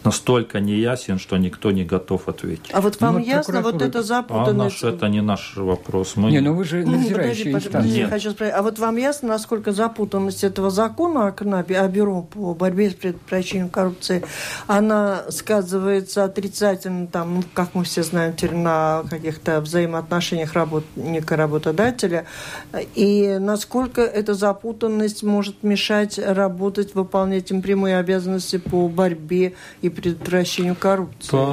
настолько 0.04 0.60
неясен, 0.60 1.18
что 1.18 1.38
никто 1.38 1.55
не 1.70 1.84
готов 1.84 2.28
ответить. 2.28 2.70
А 2.72 2.80
вот 2.80 3.00
вам 3.00 3.14
ну, 3.14 3.20
ясно 3.20 3.60
вот 3.60 3.82
это 3.82 4.02
запутанность? 4.02 4.82
А 4.82 4.86
наш, 4.86 4.94
это 4.94 5.08
не 5.08 5.22
наш 5.22 5.56
вопрос. 5.56 6.16
Мы... 6.16 6.30
Не, 6.30 6.40
ну 6.40 6.54
вы 6.54 6.64
же 6.64 6.84
надзирающие 6.84 7.52
ну, 7.52 7.58
инстанции. 7.58 8.04
Хочу 8.04 8.30
спросить, 8.30 8.54
а 8.56 8.62
вот 8.62 8.78
вам 8.78 8.96
ясно, 8.96 9.28
насколько 9.28 9.72
запутанность 9.72 10.44
этого 10.44 10.70
закона 10.70 11.28
о 11.28 11.32
КНАПе, 11.32 11.78
о 11.78 11.88
бюро 11.88 12.22
по 12.22 12.54
борьбе 12.54 12.90
с 12.90 12.94
предотвращением 12.94 13.68
коррупции, 13.68 14.24
она 14.66 15.24
сказывается 15.30 16.24
отрицательно, 16.24 17.06
там, 17.06 17.36
ну, 17.36 17.42
как 17.54 17.74
мы 17.74 17.84
все 17.84 18.02
знаем, 18.02 18.34
на 18.52 19.04
каких-то 19.08 19.60
взаимоотношениях 19.60 20.52
работника-работодателя, 20.54 22.26
и 22.94 23.38
насколько 23.40 24.02
эта 24.02 24.34
запутанность 24.34 25.22
может 25.22 25.62
мешать 25.62 26.18
работать, 26.18 26.94
выполнять 26.94 27.50
им 27.50 27.62
прямые 27.62 27.98
обязанности 27.98 28.58
по 28.58 28.88
борьбе 28.88 29.54
и 29.82 29.88
предотвращению 29.88 30.76
коррупции? 30.76 31.30
По, 31.30 31.45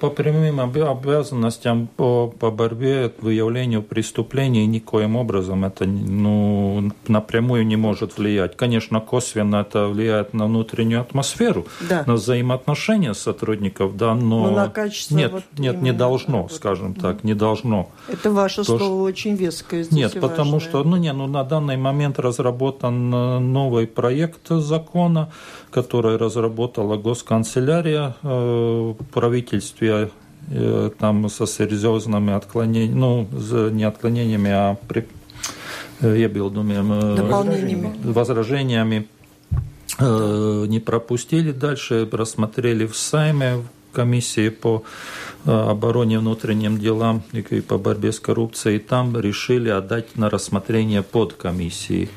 по 0.00 0.10
прямым 0.10 0.60
обязанностям 0.60 1.86
по, 1.86 2.28
по 2.28 2.50
борьбе, 2.50 3.12
выявлению 3.20 3.82
преступлений 3.82 4.66
никоим 4.66 5.16
образом 5.16 5.64
это 5.64 5.84
ну, 5.86 6.90
напрямую 7.08 7.66
не 7.66 7.76
может 7.76 8.18
влиять. 8.18 8.56
Конечно, 8.56 9.00
косвенно 9.00 9.56
это 9.56 9.88
влияет 9.88 10.34
на 10.34 10.46
внутреннюю 10.46 11.00
атмосферу, 11.00 11.66
да. 11.88 12.04
на 12.06 12.14
взаимоотношения 12.14 13.14
сотрудников, 13.14 13.96
да, 13.96 14.14
но, 14.14 14.48
но 14.48 14.50
на 14.50 14.68
качество 14.68 15.16
нет, 15.16 15.32
вот 15.32 15.44
нет, 15.58 15.80
не 15.82 15.92
должно, 15.92 16.42
вот, 16.42 16.52
скажем 16.52 16.94
так, 16.94 17.24
не 17.24 17.34
должно. 17.34 17.90
Это 18.08 18.30
ваше 18.30 18.64
То, 18.64 18.78
слово 18.78 19.02
очень 19.02 19.34
веское 19.34 19.82
здесь 19.82 19.96
Нет, 19.96 20.20
потому 20.20 20.52
важное. 20.52 20.68
что, 20.68 20.84
ну 20.84 20.96
не, 20.96 21.12
ну 21.12 21.26
на 21.26 21.44
данный 21.44 21.76
момент 21.76 22.18
разработан 22.18 23.12
э, 23.12 23.38
новый 23.38 23.86
проект 23.86 24.48
закона, 24.48 25.32
который 25.70 26.16
разработала 26.16 26.96
госканцелярия 26.96 28.16
э, 28.22 28.94
правительстве 29.12 30.10
э, 30.50 30.90
там 30.98 31.28
со 31.28 31.46
серьезными 31.46 32.32
отклонениями, 32.32 32.98
ну, 32.98 33.70
не 33.70 33.84
отклонениями, 33.84 34.50
а 34.50 34.76
при, 34.88 35.06
iebildumiем, 36.02 36.88
возражениями, 36.88 37.94
возражениями 38.04 39.08
не 39.98 40.80
пропустили. 40.80 41.52
Дальше, 41.52 42.08
рассмотрели 42.10 42.86
в 42.86 42.96
Сайме, 42.96 43.56
в 43.56 43.94
комиссии 43.94 44.48
по 44.48 44.82
обороне 45.44 46.18
внутренним 46.18 46.78
делам 46.78 47.22
и 47.32 47.60
по 47.60 47.78
борьбе 47.78 48.12
с 48.12 48.20
коррупцией, 48.20 48.78
там 48.78 49.18
решили 49.18 49.68
отдать 49.68 50.16
на 50.16 50.28
рассмотрение 50.30 51.02
под 51.02 51.34
комиссии. 51.34 52.08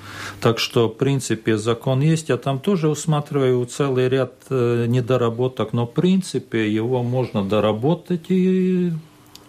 Так 0.42 0.60
что, 0.60 0.90
в 0.90 0.94
принципе, 0.94 1.58
закон 1.58 2.02
есть, 2.02 2.30
я 2.30 2.38
там 2.38 2.60
тоже 2.60 2.90
усматриваю 2.90 3.66
целый 3.66 4.10
ряд 4.10 4.34
э, 4.50 4.86
недоработок, 4.88 5.74
но, 5.74 5.86
в 5.86 5.94
принципе, 5.94 6.72
его 6.72 7.04
можно 7.04 7.44
доработать 7.44 8.26
и 8.30 8.92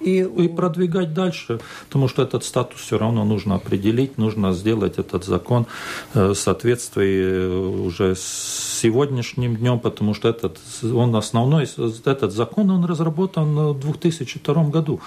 и, 0.01 0.21
и 0.21 0.49
продвигать 0.49 1.15
дальше, 1.15 1.61
потому 1.87 2.09
что 2.09 2.23
этот 2.23 2.45
статус 2.45 2.81
все 2.81 2.99
равно 2.99 3.25
нужно 3.25 3.55
определить, 3.55 4.19
нужно 4.19 4.53
сделать 4.53 4.99
этот 4.99 5.25
закон 5.25 5.67
э, 6.15 6.29
в 6.29 6.35
соответствии 6.35 7.23
э, 7.23 7.49
уже 7.87 8.15
с 8.15 8.81
сегодняшним 8.83 9.57
днем, 9.57 9.81
потому 9.81 10.15
что 10.15 10.29
этот, 10.29 10.59
он 10.83 11.17
основной, 11.17 11.67
этот 12.05 12.33
закон, 12.33 12.71
он 12.71 12.85
разработан 12.85 13.73
в 13.73 13.81
2002 13.81 14.65
году, 14.65 15.01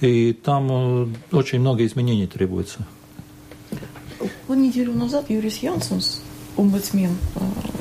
и 0.00 0.32
там 0.32 0.68
э, 0.70 1.06
очень 1.32 1.60
много 1.60 1.84
изменений 1.84 2.26
требуется. 2.26 2.86
Неделю 4.48 4.94
назад 4.94 5.30
Юрис 5.30 5.58
Янсенс 5.58 6.20
омбудсмен, 6.56 7.16
э, 7.34 7.40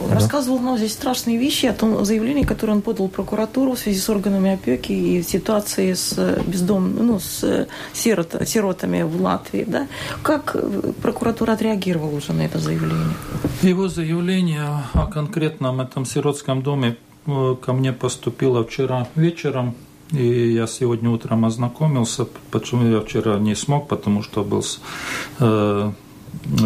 да. 0.09 0.15
рассказывал 0.15 0.59
нам 0.59 0.77
здесь 0.77 0.93
страшные 0.93 1.37
вещи 1.37 1.65
о 1.65 1.73
том 1.73 2.03
заявлении, 2.05 2.43
которое 2.43 2.73
он 2.73 2.81
подал 2.81 3.07
в 3.07 3.11
прокуратуру 3.11 3.73
в 3.73 3.79
связи 3.79 3.99
с 3.99 4.09
органами 4.09 4.53
опеки 4.53 4.91
и 4.91 5.23
ситуацией 5.23 5.95
с 5.95 6.13
э, 6.17 6.41
бездомными, 6.45 7.01
ну, 7.01 7.19
с 7.19 7.43
э, 7.43 7.67
сирот, 7.93 8.35
сиротами 8.45 9.03
в 9.03 9.21
Латвии. 9.21 9.65
Да? 9.67 9.87
Как 10.21 10.55
прокуратура 11.01 11.53
отреагировала 11.53 12.15
уже 12.15 12.33
на 12.33 12.41
это 12.41 12.59
заявление? 12.59 13.13
Его 13.61 13.87
заявление 13.87 14.83
о 14.93 15.07
конкретном 15.07 15.81
этом 15.81 16.05
сиротском 16.05 16.61
доме 16.61 16.97
ко 17.25 17.73
мне 17.73 17.93
поступило 17.93 18.63
вчера 18.63 19.07
вечером. 19.15 19.75
И 20.11 20.51
я 20.53 20.67
сегодня 20.67 21.09
утром 21.09 21.45
ознакомился, 21.45 22.27
почему 22.51 22.85
я 22.87 22.99
вчера 22.99 23.39
не 23.39 23.55
смог, 23.55 23.87
потому 23.87 24.21
что 24.21 24.43
был 24.43 24.63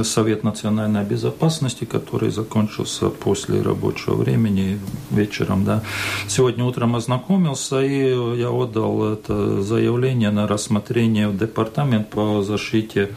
Совет 0.04 0.44
национальной 0.44 1.04
безопасности, 1.04 1.86
который 1.86 2.32
закончился 2.32 3.10
после 3.10 3.62
рабочего 3.62 4.16
времени 4.16 4.80
вечером. 5.12 5.66
Да. 5.66 5.84
Сегодня 6.28 6.64
утром 6.64 6.96
ознакомился, 6.96 7.82
и 7.82 8.38
я 8.38 8.50
отдал 8.50 9.14
это 9.14 9.62
заявление 9.62 10.32
на 10.32 10.48
рассмотрение 10.48 11.28
в 11.28 11.38
Департамент 11.38 12.10
по 12.10 12.44
защите 12.44 13.10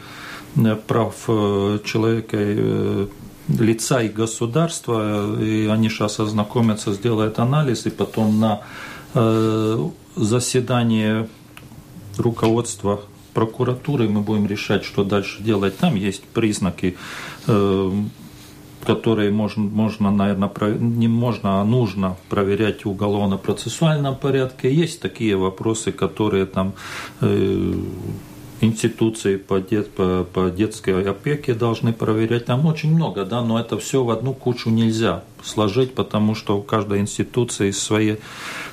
э, 0.55 0.75
прав 0.87 1.15
э, 1.27 1.79
человека 1.83 2.37
э, 2.37 3.07
лица 3.47 4.01
и 4.01 4.09
государства, 4.09 5.41
и 5.41 5.67
они 5.67 5.89
сейчас 5.89 6.19
ознакомятся, 6.19 6.93
сделают 6.93 7.39
анализ, 7.39 7.85
и 7.85 7.89
потом 7.89 8.39
на 8.39 8.61
заседание 10.15 11.27
руководства 12.17 13.01
прокуратурой 13.33 14.07
мы 14.07 14.21
будем 14.21 14.47
решать, 14.47 14.83
что 14.83 15.03
дальше 15.03 15.41
делать. 15.43 15.77
Там 15.77 15.95
есть 15.95 16.23
признаки, 16.23 16.97
э, 17.47 17.91
которые 18.85 19.31
можно, 19.31 19.63
можно, 19.63 20.11
наверное, 20.11 20.49
не 20.79 21.07
можно, 21.07 21.61
а 21.61 21.63
нужно 21.65 22.17
проверять 22.29 22.85
в 22.85 22.89
уголовно-процессуальном 22.89 24.15
порядке. 24.15 24.73
Есть 24.73 25.01
такие 25.01 25.35
вопросы, 25.35 25.91
которые 25.91 26.45
там 26.45 26.73
э, 27.21 27.73
институции 28.61 29.37
по, 29.37 29.59
дет, 29.59 29.91
по, 29.91 30.25
по 30.31 30.49
детской 30.49 31.03
опеке 31.03 31.53
должны 31.53 31.93
проверять. 31.93 32.45
Там 32.45 32.65
очень 32.65 32.93
много, 32.93 33.25
да, 33.25 33.41
но 33.41 33.59
это 33.59 33.77
все 33.77 34.03
в 34.03 34.09
одну 34.09 34.33
кучу 34.33 34.69
нельзя 34.69 35.23
сложить, 35.43 35.93
потому 35.93 36.35
что 36.35 36.57
у 36.57 36.61
каждой 36.61 36.99
институции 36.99 37.71
свои, 37.71 38.17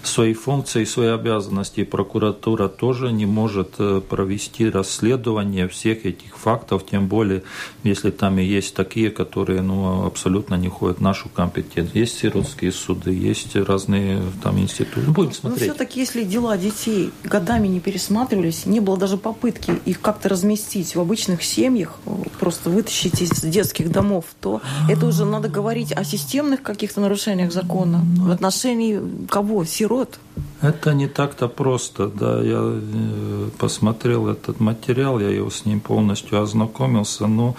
свои 0.02 0.34
функции, 0.34 0.84
свои 0.84 1.08
обязанности. 1.08 1.80
И 1.80 1.84
прокуратура 1.84 2.68
тоже 2.68 3.12
не 3.12 3.26
может 3.26 3.74
э, 3.78 4.00
провести 4.08 4.68
расследование 4.68 5.68
всех 5.68 6.06
этих 6.06 6.36
фактов, 6.36 6.84
тем 6.90 7.06
более, 7.08 7.42
если 7.84 8.10
там 8.10 8.38
и 8.38 8.44
есть 8.44 8.74
такие, 8.74 9.10
которые 9.10 9.62
ну, 9.62 10.06
абсолютно 10.06 10.54
не 10.54 10.68
ходят 10.68 10.98
в 10.98 11.02
нашу 11.02 11.28
компетенцию. 11.28 12.00
Есть 12.00 12.18
сиротские 12.18 12.72
суды, 12.72 13.12
есть 13.12 13.56
разные 13.56 14.22
там 14.42 14.58
институты. 14.58 15.02
Ну, 15.06 15.12
будем 15.12 15.32
смотреть. 15.32 15.68
Но 15.68 15.74
все-таки, 15.74 16.00
если 16.00 16.24
дела 16.24 16.56
детей 16.56 17.10
годами 17.24 17.68
не 17.68 17.80
пересматривались, 17.80 18.66
не 18.66 18.80
было 18.80 18.96
даже 18.96 19.16
попытки 19.16 19.72
их 19.84 20.00
как-то 20.00 20.28
разместить 20.28 20.94
в 20.94 21.00
обычных 21.00 21.42
семьях, 21.42 21.98
просто 22.38 22.70
вытащить 22.70 23.20
из 23.20 23.30
детских 23.42 23.90
домов, 23.90 24.24
то 24.40 24.60
это 24.88 25.06
уже 25.06 25.24
надо 25.24 25.48
говорить 25.48 25.92
о 25.92 26.04
системных 26.04 26.57
каких-то 26.62 27.00
нарушениях 27.00 27.52
закона 27.52 28.00
в 28.16 28.30
отношении 28.30 29.00
кого? 29.28 29.64
Сирот? 29.64 30.18
Это 30.60 30.92
не 30.92 31.06
так-то 31.06 31.48
просто, 31.48 32.08
да. 32.08 32.42
Я 32.42 32.60
э, 32.60 33.48
посмотрел 33.58 34.28
этот 34.28 34.58
материал, 34.60 35.20
я 35.20 35.30
его 35.30 35.50
с 35.50 35.64
ним 35.64 35.80
полностью 35.80 36.40
ознакомился, 36.40 37.28
но 37.28 37.54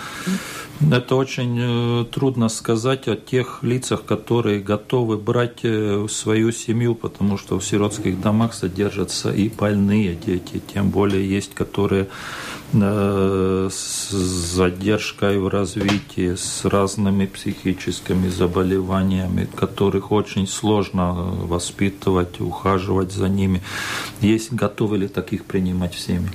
это 0.91 1.15
очень 1.15 1.57
э, 1.59 2.05
трудно 2.05 2.49
сказать 2.49 3.07
о 3.07 3.15
тех 3.15 3.63
лицах, 3.63 4.03
которые 4.03 4.59
готовы 4.59 5.17
брать 5.17 5.59
э, 5.63 6.07
свою 6.09 6.51
семью, 6.51 6.93
потому 6.93 7.37
что 7.37 7.57
в 7.57 7.65
сиротских 7.65 8.19
домах 8.19 8.53
содержатся 8.53 9.31
и 9.31 9.47
больные 9.47 10.15
дети, 10.15 10.61
тем 10.73 10.89
более 10.89 11.27
есть, 11.27 11.53
которые 11.53 12.07
с 12.73 14.09
задержкой 14.11 15.39
в 15.39 15.47
развитии, 15.47 16.35
с 16.35 16.65
разными 16.65 17.25
психическими 17.25 18.29
заболеваниями, 18.29 19.47
которых 19.55 20.11
очень 20.11 20.47
сложно 20.47 21.13
воспитывать, 21.13 22.39
ухаживать 22.39 23.11
за 23.11 23.27
ними. 23.27 23.61
Есть 24.21 24.53
готовы 24.53 24.97
ли 24.97 25.07
таких 25.07 25.45
принимать 25.45 25.95
в 25.95 25.99
семьи? 25.99 26.29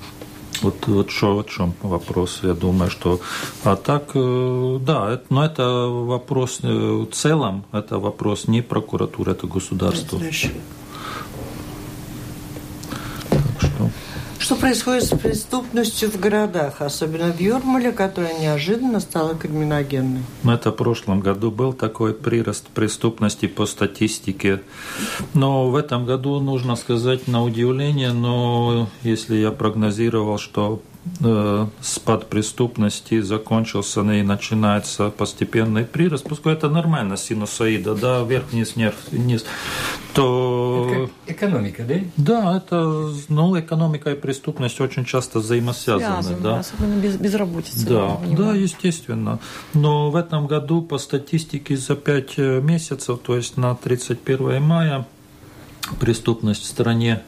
Вот, 0.62 0.86
вот 0.86 1.10
что, 1.10 1.42
в 1.42 1.46
чем 1.46 1.74
вопрос, 1.82 2.40
я 2.42 2.54
думаю, 2.54 2.90
что... 2.90 3.20
А 3.64 3.76
так, 3.76 4.10
э, 4.14 4.78
да, 4.80 5.12
это, 5.12 5.24
но 5.28 5.44
это 5.44 5.68
вопрос 5.88 6.60
э, 6.62 6.68
в 6.68 7.06
целом, 7.12 7.64
это 7.72 7.98
вопрос 7.98 8.48
не 8.48 8.62
прокуратуры, 8.62 9.32
это 9.32 9.46
государство. 9.46 10.18
Что 14.44 14.56
происходит 14.56 15.04
с 15.04 15.16
преступностью 15.16 16.10
в 16.10 16.20
городах, 16.20 16.82
особенно 16.82 17.32
в 17.32 17.40
Юрмале, 17.40 17.92
которая 17.92 18.38
неожиданно 18.38 19.00
стала 19.00 19.34
криминогенной? 19.34 20.20
Это 20.44 20.70
в 20.70 20.76
прошлом 20.76 21.20
году 21.20 21.50
был 21.50 21.72
такой 21.72 22.12
прирост 22.12 22.66
преступности 22.66 23.46
по 23.46 23.64
статистике. 23.64 24.60
Но 25.32 25.70
в 25.70 25.76
этом 25.76 26.04
году, 26.04 26.40
нужно 26.40 26.76
сказать, 26.76 27.26
на 27.26 27.42
удивление, 27.42 28.12
но 28.12 28.90
если 29.02 29.36
я 29.36 29.50
прогнозировал, 29.50 30.36
что 30.36 30.82
спад 31.80 32.28
преступности 32.28 33.20
закончился 33.20 34.00
и 34.00 34.22
начинается 34.22 35.10
постепенный 35.10 35.84
прирост, 35.84 36.24
поскольку 36.24 36.50
это 36.50 36.68
нормально, 36.70 37.16
синусоида, 37.16 37.94
да, 37.94 38.22
вверх-вниз, 38.22 38.76
вверх-вниз, 38.76 39.44
то... 40.14 40.90
Это 41.26 41.32
экономика, 41.32 41.84
да? 41.84 41.94
Да, 42.16 42.56
это, 42.56 43.10
ну, 43.28 43.58
экономика 43.58 44.12
и 44.12 44.14
преступность 44.14 44.80
очень 44.80 45.04
часто 45.04 45.40
взаимосвязаны, 45.40 46.22
Связаны, 46.22 46.40
да. 46.40 46.58
Особенно 46.60 46.94
без, 47.00 47.16
безработица. 47.16 47.86
Да, 47.86 48.20
да, 48.36 48.54
естественно. 48.54 49.40
Но 49.74 50.10
в 50.10 50.16
этом 50.16 50.46
году 50.46 50.82
по 50.82 50.98
статистике 50.98 51.76
за 51.76 51.96
5 51.96 52.38
месяцев, 52.62 53.18
то 53.22 53.36
есть 53.36 53.56
на 53.56 53.74
31 53.74 54.62
мая, 54.62 55.06
преступность 56.00 56.62
в 56.62 56.66
стране 56.66 57.22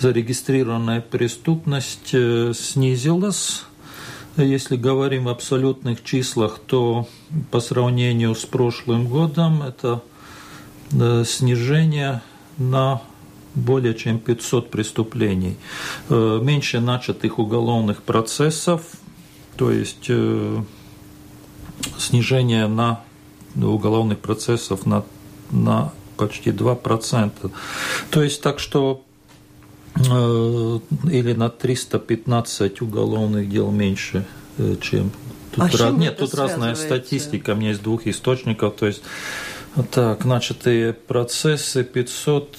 зарегистрированная 0.00 1.00
преступность 1.00 2.10
э, 2.12 2.52
снизилась. 2.54 3.62
Если 4.36 4.76
говорим 4.76 5.24
в 5.24 5.28
абсолютных 5.28 6.04
числах, 6.04 6.60
то 6.64 7.08
по 7.50 7.60
сравнению 7.60 8.34
с 8.34 8.44
прошлым 8.44 9.08
годом 9.08 9.62
это 9.62 10.02
э, 10.92 11.24
снижение 11.26 12.22
на 12.56 13.02
более 13.54 13.94
чем 13.94 14.20
500 14.20 14.70
преступлений. 14.70 15.56
Э, 16.08 16.40
меньше 16.42 16.80
начатых 16.80 17.40
уголовных 17.40 18.02
процессов, 18.02 18.82
то 19.56 19.72
есть 19.72 20.08
снижение 21.98 22.68
на 22.68 23.00
уголовных 23.56 24.20
процессов 24.20 24.86
на, 24.86 25.04
на 25.50 25.92
почти 26.16 26.50
2%. 26.50 27.50
То 28.10 28.22
есть 28.22 28.40
так 28.40 28.60
что 28.60 29.02
или 29.96 31.32
на 31.32 31.48
315 31.48 32.82
уголовных 32.82 33.50
дел 33.50 33.70
меньше, 33.70 34.24
э, 34.58 34.76
чем 34.80 35.10
тут 35.54 35.74
а 35.74 35.78
раз... 35.78 35.94
Нет, 35.94 36.18
тут 36.18 36.34
разная 36.34 36.74
статистика. 36.74 37.50
У 37.52 37.56
меня 37.56 37.70
есть 37.70 37.82
двух 37.82 38.06
источников. 38.06 38.76
То 38.76 38.86
есть, 38.86 39.02
так, 39.90 40.24
начатые 40.24 40.92
процессы 40.92 41.84
500, 41.84 42.56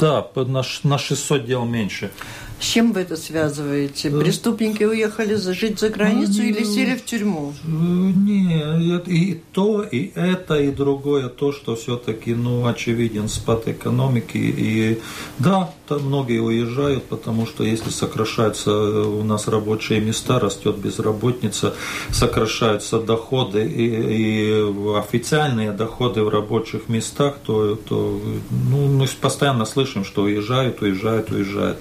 да, 0.00 0.26
на 0.34 0.98
600 0.98 1.44
дел 1.44 1.64
меньше. 1.64 2.10
С 2.62 2.64
чем 2.64 2.92
вы 2.92 3.00
это 3.00 3.16
связываете? 3.16 4.08
Э, 4.08 4.20
Преступники 4.20 4.84
уехали 4.84 5.34
жить 5.34 5.80
за 5.80 5.88
границу 5.88 6.42
или 6.42 6.62
сели 6.62 6.94
в 6.94 7.04
тюрьму? 7.04 7.52
Э, 7.64 7.66
нет, 7.66 9.08
и 9.08 9.42
то, 9.52 9.82
и 9.82 10.12
это, 10.14 10.54
и 10.54 10.70
другое, 10.70 11.28
то, 11.28 11.50
что 11.50 11.74
все-таки, 11.74 12.34
ну, 12.34 12.64
очевиден 12.66 13.28
спад 13.28 13.66
экономики. 13.66 14.36
И 14.36 15.00
да, 15.40 15.72
там 15.88 16.04
многие 16.04 16.38
уезжают, 16.38 17.02
потому 17.04 17.46
что 17.46 17.64
если 17.64 17.90
сокращаются 17.90 18.70
у 18.72 19.24
нас 19.24 19.48
рабочие 19.48 20.00
места, 20.00 20.38
растет 20.38 20.76
безработица, 20.76 21.74
сокращаются 22.12 23.00
доходы 23.00 23.66
и, 23.66 23.86
и 23.88 24.96
официальные 24.96 25.72
доходы 25.72 26.22
в 26.22 26.28
рабочих 26.28 26.88
местах, 26.88 27.38
то, 27.44 27.74
то 27.74 28.20
ну, 28.50 28.86
мы 28.86 29.08
постоянно 29.20 29.64
слышим, 29.64 30.04
что 30.04 30.22
уезжают, 30.22 30.80
уезжают, 30.80 31.32
уезжают. 31.32 31.78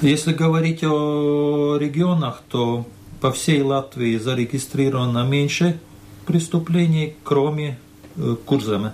Если 0.00 0.32
говорить 0.32 0.84
о 0.84 1.76
регионах, 1.76 2.42
то 2.48 2.86
по 3.20 3.32
всей 3.32 3.62
Латвии 3.62 4.16
зарегистрировано 4.16 5.24
меньше 5.24 5.80
преступлений, 6.24 7.16
кроме 7.24 7.80
э, 8.16 8.36
Курземе. 8.46 8.92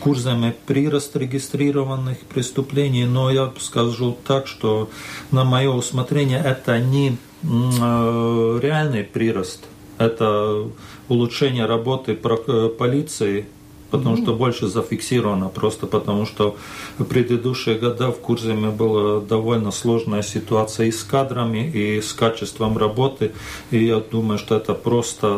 Курземе 0.00 0.54
прирост 0.66 1.16
регистрированных 1.16 2.18
преступлений, 2.20 3.06
но 3.06 3.30
я 3.30 3.50
скажу 3.58 4.14
так, 4.26 4.46
что 4.46 4.90
на 5.30 5.44
мое 5.44 5.70
усмотрение 5.70 6.42
это 6.44 6.78
не 6.78 7.16
э, 7.42 8.60
реальный 8.62 9.04
прирост, 9.04 9.64
это 9.96 10.66
улучшение 11.08 11.64
работы 11.64 12.12
э, 12.12 12.68
полиции 12.78 13.46
потому 13.92 14.16
что 14.16 14.34
больше 14.34 14.66
зафиксировано, 14.66 15.48
просто 15.48 15.86
потому 15.86 16.26
что 16.26 16.56
в 16.98 17.04
предыдущие 17.04 17.78
года 17.78 18.10
в 18.10 18.18
Курземе 18.20 18.70
была 18.70 19.20
довольно 19.20 19.70
сложная 19.70 20.22
ситуация 20.22 20.86
и 20.86 20.92
с 20.92 21.04
кадрами, 21.04 21.70
и 21.70 22.00
с 22.00 22.12
качеством 22.14 22.78
работы, 22.78 23.32
и 23.70 23.84
я 23.84 24.00
думаю, 24.00 24.38
что 24.38 24.56
это 24.56 24.72
просто 24.74 25.28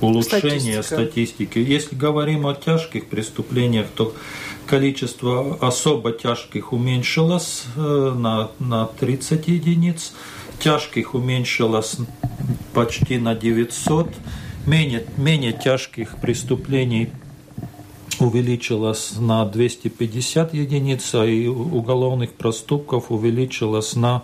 улучшение 0.00 0.82
Статистика. 0.82 0.82
статистики. 0.82 1.58
Если 1.58 1.96
говорим 1.96 2.46
о 2.46 2.54
тяжких 2.54 3.06
преступлениях, 3.06 3.86
то 3.94 4.14
количество 4.66 5.58
особо 5.60 6.12
тяжких 6.12 6.72
уменьшилось 6.72 7.64
э, 7.76 8.14
на, 8.16 8.50
на 8.60 8.86
30 8.86 9.48
единиц, 9.48 10.12
тяжких 10.60 11.14
уменьшилось 11.14 11.96
почти 12.72 13.18
на 13.18 13.34
900, 13.34 14.08
менее, 14.66 15.04
менее 15.16 15.52
тяжких 15.52 16.16
преступлений 16.20 17.10
увеличилась 18.20 19.14
на 19.18 19.44
250 19.44 20.54
единиц, 20.54 21.14
а 21.14 21.24
и 21.24 21.46
уголовных 21.46 22.32
проступков 22.32 23.10
увеличилась 23.10 23.96
на 23.96 24.22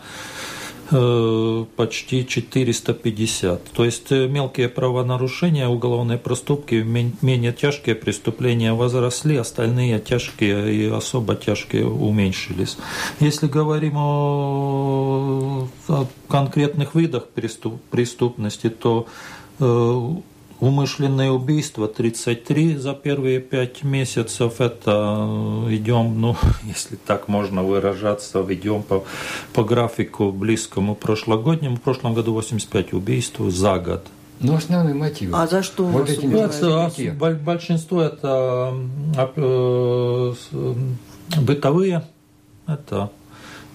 э, 0.91 1.65
почти 1.77 2.27
450. 2.27 3.65
То 3.73 3.85
есть 3.85 4.13
э, 4.13 4.29
мелкие 4.29 4.69
правонарушения, 4.69 5.69
уголовные 5.69 6.19
проступки, 6.19 6.75
менее 6.75 7.53
тяжкие 7.53 7.95
преступления 7.95 8.73
возросли, 8.75 9.37
остальные 9.37 10.01
тяжкие 10.01 10.75
и 10.75 10.89
особо 10.89 11.35
тяжкие 11.35 11.87
уменьшились. 11.87 12.77
Если 13.19 13.47
говорим 13.47 13.95
о, 13.97 15.69
о 15.89 16.07
конкретных 16.29 16.95
видах 16.95 17.29
преступ, 17.29 17.81
преступности, 17.91 18.71
то 18.71 19.07
э, 20.61 20.65
Умышленное 20.65 21.31
убийство 21.31 21.89
33 21.89 22.77
за 22.77 22.93
первые 22.95 23.41
пять 23.41 23.83
месяцев. 23.83 24.61
Это 24.61 25.27
э, 25.67 25.75
идем, 25.75 26.21
ну, 26.21 26.37
если 26.65 26.97
так 26.97 27.29
можно 27.29 27.63
выражаться, 27.63 28.45
идем 28.49 28.83
по, 28.83 29.05
по 29.53 29.65
графику 29.65 30.33
близкому 30.33 30.95
прошлогоднему. 30.95 31.77
В 31.77 31.81
прошлом 31.81 32.15
году 32.15 32.35
85 32.35 32.93
убийств 32.93 33.39
за 33.39 33.79
год. 33.79 34.07
Ну, 34.41 34.55
основные 34.55 34.95
мотивы. 34.95 35.37
А 35.37 35.47
за 35.47 35.63
что? 35.63 35.85
Вот 35.85 36.09
эти 36.09 36.25
это, 36.25 37.35
большинство 37.35 38.03
это 38.03 38.75
э, 39.37 40.35
бытовые, 41.41 42.05
это 42.67 43.11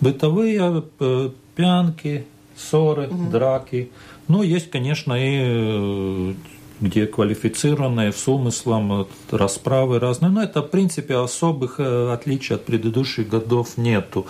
бытовые 0.02 0.84
э, 1.00 1.30
пьянки, 1.56 2.26
ссоры, 2.56 3.08
угу. 3.08 3.30
драки. 3.30 3.92
Ну, 4.28 4.42
есть, 4.42 4.72
конечно, 4.72 5.14
и 5.14 6.36
где 6.82 7.08
квалифицированные 7.08 8.12
с 8.12 8.28
умыслом, 8.28 9.08
расправы 9.32 10.00
разные. 10.00 10.32
Но 10.32 10.44
это, 10.44 10.62
в 10.62 10.70
принципе, 10.70 11.16
особых 11.16 11.80
э, 11.80 12.12
отличий 12.12 12.56
от 12.56 12.66
предыдущих 12.66 13.30
годов 13.30 13.78
нету. 13.78 14.28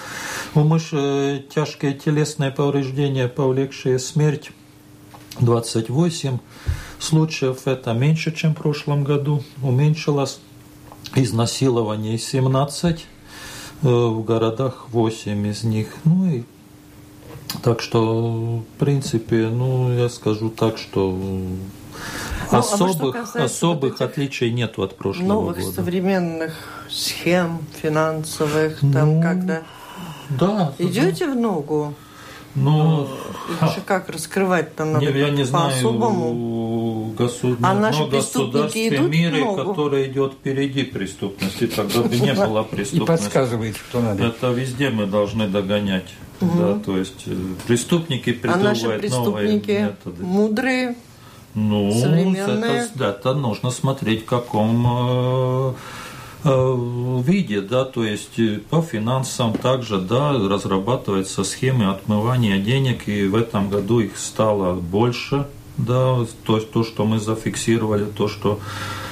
Умыш... 0.53 0.89
Э, 0.91 1.41
тяжкие 1.53 1.93
телесные 1.93 2.51
повреждения, 2.51 3.27
повлекшие 3.27 3.99
смерть, 3.99 4.51
28 5.39 6.37
случаев, 6.99 7.67
это 7.67 7.93
меньше, 7.93 8.31
чем 8.31 8.53
в 8.53 8.57
прошлом 8.57 9.03
году. 9.03 9.43
Уменьшилось 9.61 10.39
изнасилование 11.15 12.17
17, 12.17 13.05
в 13.81 14.23
городах 14.23 14.87
8 14.91 15.47
из 15.47 15.63
них. 15.63 15.89
Ну 16.05 16.29
и 16.29 16.43
так 17.61 17.81
что, 17.81 18.59
в 18.59 18.79
принципе, 18.79 19.47
ну, 19.47 19.91
я 19.93 20.09
скажу 20.09 20.49
так, 20.49 20.77
что 20.77 21.17
ну, 22.51 22.57
особых, 22.57 23.35
а 23.35 23.43
особых 23.43 23.99
вот 23.99 24.01
отличий 24.01 24.51
нет 24.51 24.77
от 24.77 24.95
прошлого 24.95 25.27
новых 25.27 25.57
года. 25.57 25.71
современных 25.71 26.53
схем 26.89 27.59
финансовых, 27.81 28.81
ну, 28.81 28.93
там 28.93 29.21
когда 29.21 29.63
да, 30.29 30.73
идете 30.79 31.27
да. 31.27 31.33
в 31.33 31.35
ногу. 31.35 31.93
Ну, 32.55 33.09
их 33.51 33.69
же 33.69 33.81
как 33.85 34.07
раскрывать 34.09 34.75
там 34.75 34.93
надо 34.93 35.11
не, 35.11 35.19
я 35.19 35.29
не 35.29 35.43
знаю 35.43 35.73
госуд... 37.15 37.59
а 37.61 37.73
наши 37.73 37.99
но 37.99 38.07
государств 38.07 38.75
в 38.75 39.09
мире, 39.09 39.45
которое 39.55 40.07
идет 40.07 40.33
впереди 40.33 40.83
преступности, 40.83 41.67
тогда 41.67 42.01
бы 42.01 42.15
не 42.15 42.33
было 42.33 42.63
преступности. 42.63 42.95
И 42.95 42.99
подсказывает, 42.99 43.75
что 43.75 44.01
надо. 44.01 44.25
Это 44.25 44.51
везде 44.51 44.89
мы 44.89 45.05
должны 45.05 45.47
догонять. 45.47 46.13
Угу. 46.41 46.57
Да, 46.57 46.79
то 46.79 46.97
есть 46.97 47.23
э, 47.27 47.35
преступники 47.65 48.33
придумывают 48.33 48.83
а 48.83 48.87
наши 48.87 48.99
преступники 48.99 49.71
новые 49.71 49.83
методы. 49.83 50.23
мудрые, 50.23 50.95
ну. 51.55 51.89
Это, 52.35 53.05
это 53.05 53.33
нужно 53.33 53.71
смотреть 53.71 54.23
в 54.23 54.25
каком 54.25 54.85
э, 54.87 55.73
э, 56.43 56.77
виде, 57.25 57.61
да, 57.61 57.85
то 57.85 58.03
есть 58.03 58.39
по 58.69 58.81
финансам 58.81 59.53
также, 59.53 59.99
да, 59.99 60.33
разрабатываются 60.33 61.43
схемы 61.43 61.89
отмывания 61.89 62.59
денег, 62.59 63.07
и 63.07 63.27
в 63.27 63.35
этом 63.35 63.69
году 63.69 64.01
их 64.01 64.17
стало 64.17 64.73
больше, 64.73 65.47
да, 65.77 66.17
то 66.45 66.57
есть 66.57 66.71
то, 66.71 66.83
что 66.83 67.05
мы 67.05 67.19
зафиксировали, 67.19 68.05
то, 68.05 68.27
что 68.27 68.59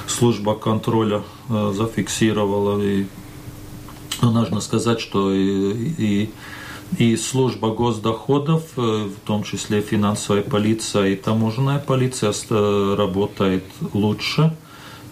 служба 0.06 0.54
контроля 0.54 1.22
зафиксировала, 1.48 2.80
и 2.80 3.06
нужно 4.22 4.60
сказать, 4.60 5.00
что 5.00 5.32
и, 5.32 5.72
и 5.98 6.30
и 6.98 7.16
служба 7.16 7.70
госдоходов, 7.70 8.62
э, 8.76 8.80
в 8.80 9.26
том 9.26 9.42
числе 9.42 9.80
финансовая 9.80 10.42
полиция 10.42 11.08
и 11.08 11.16
таможенная 11.16 11.78
полиция 11.78 12.32
работает 12.96 13.64
лучше, 13.92 14.56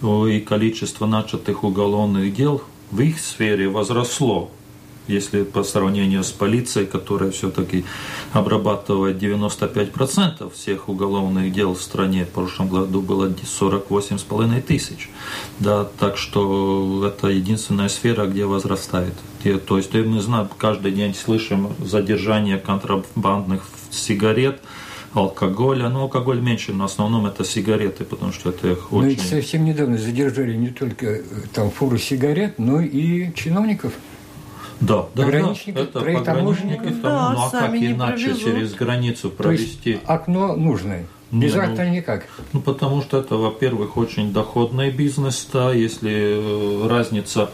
и 0.01 0.39
количество 0.41 1.05
начатых 1.05 1.63
уголовных 1.63 2.33
дел 2.35 2.61
в 2.91 2.99
их 2.99 3.19
сфере 3.19 3.69
возросло 3.69 4.51
если 5.07 5.43
по 5.43 5.63
сравнению 5.63 6.23
с 6.23 6.31
полицией, 6.31 6.85
которая 6.85 7.31
все-таки 7.31 7.85
обрабатывает 8.31 9.21
95% 9.21 10.51
всех 10.53 10.89
уголовных 10.89 11.51
дел 11.51 11.73
в 11.73 11.81
стране, 11.81 12.25
в 12.25 12.29
прошлом 12.29 12.69
году 12.69 13.01
было 13.01 13.27
48,5 13.27 14.61
тысяч. 14.61 15.09
Да, 15.59 15.85
так 15.99 16.17
что 16.17 17.05
это 17.05 17.27
единственная 17.27 17.89
сфера, 17.89 18.25
где 18.27 18.45
возрастает. 18.45 19.13
То 19.65 19.77
есть 19.77 19.93
мы 19.93 20.21
знаем, 20.21 20.49
каждый 20.57 20.91
день 20.91 21.13
слышим 21.13 21.73
задержание 21.79 22.57
контрабандных 22.57 23.63
сигарет, 23.91 24.61
алкоголя. 25.13 25.89
Но 25.89 26.03
алкоголь 26.03 26.39
меньше, 26.39 26.73
но 26.73 26.87
в 26.87 26.91
основном 26.91 27.25
это 27.25 27.43
сигареты, 27.43 28.03
потому 28.03 28.31
что 28.31 28.49
это 28.49 28.71
их 28.71 28.91
очень... 28.91 29.07
Ну 29.07 29.13
и 29.13 29.17
совсем 29.17 29.65
недавно 29.65 29.97
задержали 29.97 30.55
не 30.55 30.69
только 30.69 31.05
э, 31.07 31.23
там 31.53 31.71
фуру 31.71 31.97
сигарет, 31.97 32.59
но 32.59 32.81
и 32.81 33.33
чиновников. 33.33 33.93
Да, 34.83 35.05
да, 35.15 35.23
пограничники, 35.23 35.75
да, 35.75 35.81
это 35.81 35.99
пограничники, 36.01 36.93
да, 37.01 37.31
ну 37.31 37.41
а 37.41 37.49
как 37.49 37.73
иначе 37.73 38.25
провезут. 38.25 38.43
через 38.43 38.73
границу 38.73 39.29
провести? 39.29 39.83
То 39.83 39.89
есть 39.89 40.03
окно 40.05 40.55
нужное. 40.55 41.05
Без 41.31 41.55
не, 41.55 41.61
ну, 41.61 41.89
никак. 41.89 42.27
Ну, 42.51 42.61
потому 42.61 43.01
что 43.01 43.17
это, 43.17 43.35
во-первых, 43.37 43.97
очень 43.97 44.31
доходный 44.33 44.91
бизнес, 44.91 45.47
да, 45.51 45.71
если 45.71 46.83
э, 46.83 46.87
разница 46.87 47.49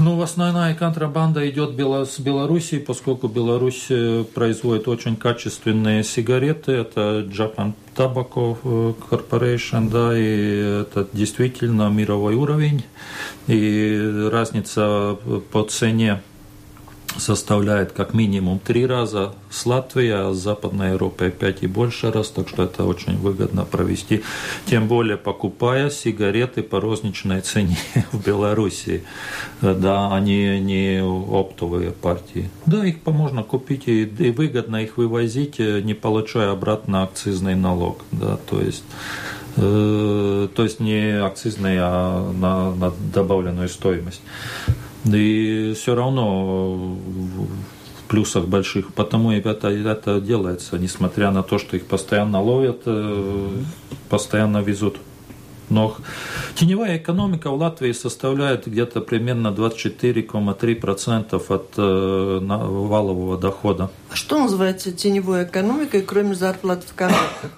ну, 0.00 0.20
основная 0.20 0.74
контрабанда 0.74 1.48
идет 1.48 1.78
с 1.78 2.18
Белоруссии, 2.18 2.76
поскольку 2.76 3.28
Беларусь 3.28 3.86
э, 3.90 4.24
производит 4.34 4.88
очень 4.88 5.16
качественные 5.16 6.02
сигареты. 6.04 6.72
Это 6.72 7.20
Japan 7.20 7.74
Tobacco 7.94 8.56
э, 8.64 8.94
Corporation, 9.10 9.90
да, 9.90 10.16
и 10.16 10.82
это 10.82 11.06
действительно 11.12 11.88
мировой 11.88 12.34
уровень. 12.34 12.84
И 13.46 14.28
разница 14.32 15.18
по 15.52 15.62
цене 15.64 16.22
составляет 17.20 17.92
как 17.92 18.14
минимум 18.14 18.58
три 18.58 18.86
раза 18.86 19.34
с 19.50 19.66
Латвией, 19.66 20.30
а 20.30 20.32
с 20.32 20.38
Западной 20.38 20.92
Европой 20.92 21.30
пять 21.30 21.62
и 21.62 21.66
больше 21.66 22.10
раз, 22.10 22.30
так 22.30 22.48
что 22.48 22.64
это 22.64 22.84
очень 22.84 23.16
выгодно 23.16 23.64
провести, 23.64 24.22
тем 24.66 24.88
более 24.88 25.16
покупая 25.16 25.90
сигареты 25.90 26.62
по 26.62 26.80
розничной 26.80 27.42
цене 27.42 27.76
в 28.12 28.26
Беларуси, 28.26 29.04
да, 29.60 30.12
они 30.14 30.58
не 30.60 31.02
оптовые 31.02 31.92
партии. 31.92 32.50
Да, 32.66 32.84
их 32.84 32.96
можно 33.06 33.42
купить 33.42 33.86
и, 33.86 34.04
и 34.04 34.30
выгодно 34.30 34.82
их 34.82 34.96
вывозить, 34.96 35.60
э, 35.60 35.80
не 35.82 35.94
получая 35.94 36.50
обратно 36.50 37.02
акцизный 37.02 37.54
налог, 37.54 38.02
да, 38.12 38.38
то 38.48 38.60
есть 38.60 38.84
э, 39.56 40.48
то 40.54 40.62
есть 40.62 40.80
не 40.80 41.22
акцизный, 41.22 41.76
а 41.78 42.32
на, 42.32 42.74
на 42.74 42.92
добавленную 43.12 43.68
стоимость. 43.68 44.22
И 45.04 45.74
все 45.76 45.94
равно 45.94 46.74
в 46.74 48.08
плюсах 48.08 48.46
больших, 48.46 48.92
потому 48.92 49.32
это, 49.32 49.68
это 49.68 50.20
делается, 50.20 50.78
несмотря 50.78 51.30
на 51.30 51.42
то, 51.42 51.58
что 51.58 51.76
их 51.76 51.86
постоянно 51.86 52.42
ловят, 52.42 52.82
э, 52.86 53.48
постоянно 54.08 54.58
везут. 54.58 54.96
Но 55.70 55.96
теневая 56.56 56.98
экономика 56.98 57.50
в 57.50 57.54
Латвии 57.54 57.92
составляет 57.92 58.66
где-то 58.66 59.00
примерно 59.00 59.48
24,3% 59.48 61.42
от 61.48 61.74
э, 61.76 62.38
валового 62.40 63.38
дохода. 63.38 63.90
А 64.10 64.16
что 64.16 64.38
называется 64.38 64.90
теневой 64.90 65.44
экономикой, 65.44 66.02
кроме 66.02 66.34
зарплат 66.34 66.82
в 66.84 66.94
конвертах? 66.94 67.52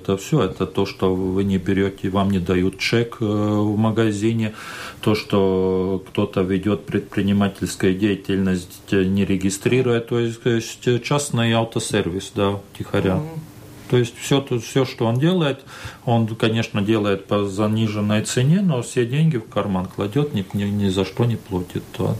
Это 0.00 0.16
все, 0.16 0.44
это 0.44 0.66
то, 0.66 0.86
что 0.86 1.14
вы 1.14 1.44
не 1.44 1.58
берете, 1.58 2.08
вам 2.08 2.30
не 2.30 2.38
дают 2.38 2.78
чек 2.78 3.18
э, 3.20 3.24
в 3.24 3.76
магазине, 3.76 4.54
то, 5.02 5.14
что 5.14 6.02
кто-то 6.08 6.40
ведет 6.40 6.86
предпринимательскую 6.86 7.94
деятельность, 7.94 8.90
не 8.90 9.26
регистрируя, 9.26 10.00
то 10.00 10.18
есть 10.18 11.04
частный 11.04 11.52
автосервис, 11.52 12.32
да, 12.34 12.58
тихоря. 12.78 13.16
Mm-hmm. 13.16 13.49
То 13.90 13.96
есть 13.96 14.16
все, 14.16 14.46
все, 14.62 14.84
что 14.84 15.06
он 15.06 15.18
делает, 15.18 15.62
он, 16.04 16.28
конечно, 16.28 16.80
делает 16.80 17.26
по 17.26 17.44
заниженной 17.44 18.22
цене, 18.22 18.60
но 18.60 18.82
все 18.82 19.04
деньги 19.04 19.38
в 19.38 19.48
карман 19.48 19.86
кладет, 19.86 20.32
ни, 20.32 20.46
ни, 20.52 20.62
ни 20.62 20.88
за 20.88 21.04
что 21.04 21.24
не 21.24 21.34
платит. 21.34 21.82
То. 21.96 22.14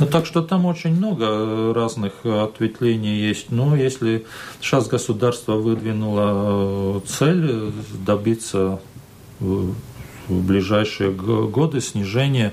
Ну, 0.00 0.06
так 0.06 0.26
что 0.26 0.42
там 0.42 0.66
очень 0.66 0.96
много 0.96 1.72
разных 1.72 2.26
ответвлений 2.26 3.16
есть. 3.16 3.52
Но 3.52 3.76
если 3.76 4.26
сейчас 4.60 4.88
государство 4.88 5.52
выдвинуло 5.54 6.96
э, 6.96 7.00
цель 7.06 7.72
добиться 8.04 8.80
э, 9.38 9.68
в 10.28 10.46
ближайшие 10.46 11.10
годы 11.10 11.80
снижение 11.80 12.52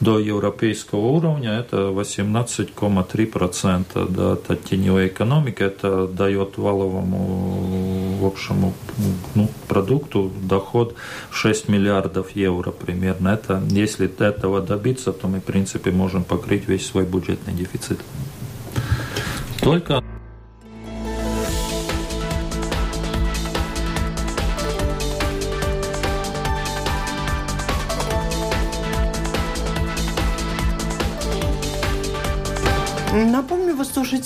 до 0.00 0.18
европейского 0.18 1.00
уровня 1.00 1.58
это 1.58 1.90
18,3%. 1.90 4.10
Да, 4.10 4.34
это 4.34 4.56
теневая 4.56 5.08
экономика, 5.08 5.64
это 5.64 6.06
дает 6.06 6.58
валовому 6.58 8.18
общему 8.22 8.74
ну, 9.34 9.48
продукту 9.68 10.30
доход 10.42 10.94
6 11.30 11.68
миллиардов 11.68 12.36
евро 12.36 12.70
примерно. 12.70 13.30
Это, 13.30 13.62
если 13.70 14.10
этого 14.20 14.60
добиться, 14.60 15.12
то 15.12 15.28
мы, 15.28 15.40
в 15.40 15.44
принципе, 15.44 15.90
можем 15.90 16.24
покрыть 16.24 16.68
весь 16.68 16.86
свой 16.86 17.04
бюджетный 17.04 17.54
дефицит. 17.54 18.00
Только 19.60 20.02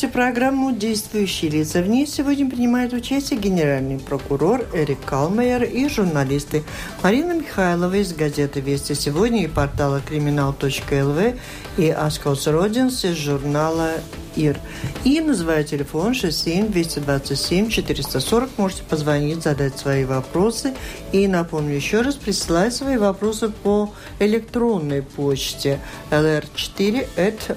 слушаете 0.04 0.08
программу 0.08 0.72
«Действующие 0.72 1.50
лица». 1.50 1.80
В 1.80 1.88
ней 1.88 2.06
сегодня 2.06 2.48
принимает 2.50 2.92
участие 2.92 3.40
генеральный 3.40 3.98
прокурор 3.98 4.66
Эрик 4.74 5.02
Калмейер 5.04 5.64
и 5.64 5.88
журналисты 5.88 6.62
Марина 7.02 7.32
Михайлова 7.32 7.94
из 7.94 8.12
газеты 8.12 8.60
«Вести 8.60 8.94
сегодня» 8.94 9.44
и 9.44 9.48
портала 9.48 10.00
криминал.лв 10.00 11.34
и 11.78 11.88
Аскалс 11.88 12.46
Родинс 12.46 13.04
из 13.04 13.16
журнала 13.16 13.92
ИР. 14.36 14.58
И 15.04 15.20
называю 15.20 15.64
телефон 15.64 16.14
67 16.14 16.68
227 16.68 17.70
440. 17.70 18.50
Можете 18.58 18.82
позвонить, 18.82 19.42
задать 19.42 19.78
свои 19.78 20.04
вопросы. 20.04 20.74
И 21.12 21.26
напомню 21.28 21.74
еще 21.74 22.00
раз, 22.00 22.14
присылать 22.16 22.74
свои 22.74 22.96
вопросы 22.96 23.48
по 23.48 23.92
электронной 24.18 25.02
почте 25.02 25.80
lr4 26.10 27.08
at. 27.16 27.54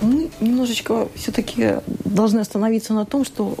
Мы 0.00 0.30
немножечко 0.40 1.08
все-таки 1.14 1.76
должны 2.04 2.40
остановиться 2.40 2.92
на 2.92 3.06
том, 3.06 3.24
что 3.24 3.56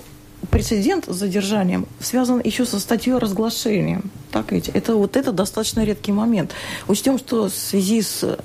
прецедент 0.50 1.06
с 1.06 1.14
задержанием 1.14 1.86
связан 2.00 2.40
еще 2.42 2.66
со 2.66 2.78
статьей 2.78 3.16
разглашения. 3.16 4.02
Так 4.30 4.52
ведь? 4.52 4.68
Это 4.68 4.94
вот 4.96 5.16
это 5.16 5.32
достаточно 5.32 5.84
редкий 5.84 6.12
момент. 6.12 6.52
Учтем, 6.88 7.18
что 7.18 7.48
в 7.48 7.54
связи 7.54 8.02
с 8.02 8.38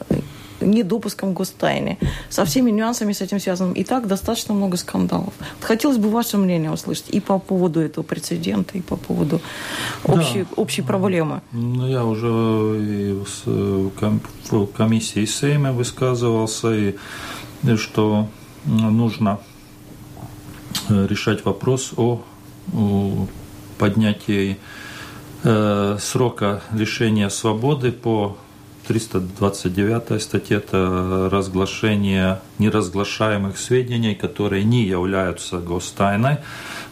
недопуском 0.61 1.33
гостайны, 1.33 1.97
со 2.29 2.45
всеми 2.45 2.71
нюансами 2.71 3.13
с 3.13 3.21
этим 3.21 3.39
связанным. 3.39 3.73
И 3.73 3.83
так 3.83 4.07
достаточно 4.07 4.53
много 4.53 4.77
скандалов. 4.77 5.33
Хотелось 5.61 5.97
бы 5.97 6.09
ваше 6.09 6.37
мнение 6.37 6.71
услышать 6.71 7.09
и 7.09 7.19
по 7.19 7.39
поводу 7.39 7.79
этого 7.79 8.03
прецедента, 8.03 8.77
и 8.77 8.81
по 8.81 8.95
поводу 8.95 9.41
общей, 10.03 10.43
да. 10.43 10.61
общей 10.61 10.81
проблемы. 10.81 11.41
Ну, 11.51 11.87
я 11.87 12.05
уже 12.05 12.27
и 12.27 13.23
в 14.51 14.67
комиссии 14.67 15.25
Сейма 15.25 15.71
высказывался, 15.71 16.73
и 16.73 16.95
что 17.75 18.27
нужно 18.65 19.39
э, 20.89 21.07
решать 21.07 21.45
вопрос 21.45 21.93
о, 21.97 22.21
о 22.73 23.27
поднятии 23.77 24.57
э, 25.43 25.97
срока 25.99 26.61
лишения 26.71 27.29
свободы 27.29 27.91
по 27.91 28.37
329 28.87 30.21
статья– 30.21 30.57
это 30.57 31.29
разглашение 31.31 32.39
неразглашаемых 32.57 33.57
сведений, 33.57 34.15
которые 34.15 34.63
не 34.63 34.83
являются 34.83 35.57
гостайной 35.57 36.37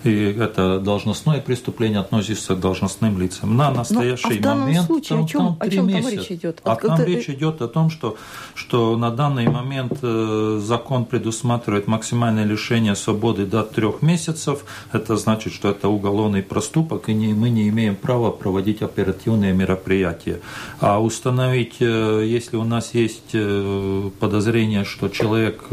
и 0.03 0.36
это 0.39 0.79
должностное 0.79 1.41
преступление 1.41 1.99
относится 1.99 2.55
к 2.55 2.60
должностным 2.60 3.19
лицам. 3.19 3.55
На 3.55 3.71
настоящий 3.71 4.39
ну, 4.39 4.51
а 4.51 4.55
в 4.55 4.60
момент 4.60 4.86
случае, 4.88 5.17
там, 5.17 5.25
о 5.25 5.27
чем, 5.27 5.41
там 5.41 5.58
о 5.60 5.69
чем 5.69 5.88
месяца. 5.88 6.12
речь 6.12 6.31
идет? 6.31 6.62
А 6.63 6.75
там 6.75 6.99
это... 6.99 7.03
речь 7.03 7.29
идет 7.29 7.62
о 7.62 7.67
том, 7.67 7.89
что, 7.89 8.17
что 8.53 8.97
на 8.97 9.12
данный 9.12 9.47
момент 9.47 9.99
э, 10.01 10.60
закон 10.62 11.05
предусматривает 11.05 11.88
максимальное 11.88 12.45
лишение 12.45 12.95
свободы 12.95 13.45
до 13.45 13.63
трех 13.63 14.01
месяцев. 14.01 14.65
Это 14.91 15.17
значит, 15.17 15.53
что 15.53 15.69
это 15.69 15.89
уголовный 15.89 16.43
проступок, 16.43 17.10
и 17.10 17.13
не, 17.13 17.34
мы 17.34 17.49
не 17.49 17.69
имеем 17.69 17.95
права 17.95 18.31
проводить 18.31 18.81
оперативные 18.81 19.53
мероприятия. 19.53 20.41
А 20.79 21.01
установить, 21.01 21.77
э, 21.79 22.23
если 22.25 22.58
у 22.58 22.63
нас 22.63 22.93
есть 22.93 23.34
э, 23.34 24.10
подозрение, 24.19 24.84
что 24.84 25.10
человек 25.10 25.65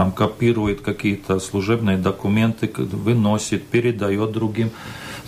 там 0.00 0.12
копирует 0.12 0.80
какие-то 0.80 1.38
служебные 1.40 1.98
документы, 1.98 2.70
выносит, 2.74 3.66
передает 3.66 4.32
другим. 4.32 4.70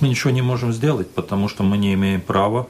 Мы 0.00 0.08
ничего 0.08 0.30
не 0.30 0.40
можем 0.40 0.72
сделать, 0.72 1.10
потому 1.10 1.48
что 1.48 1.62
мы 1.62 1.76
не 1.76 1.92
имеем 1.92 2.22
права 2.22 2.66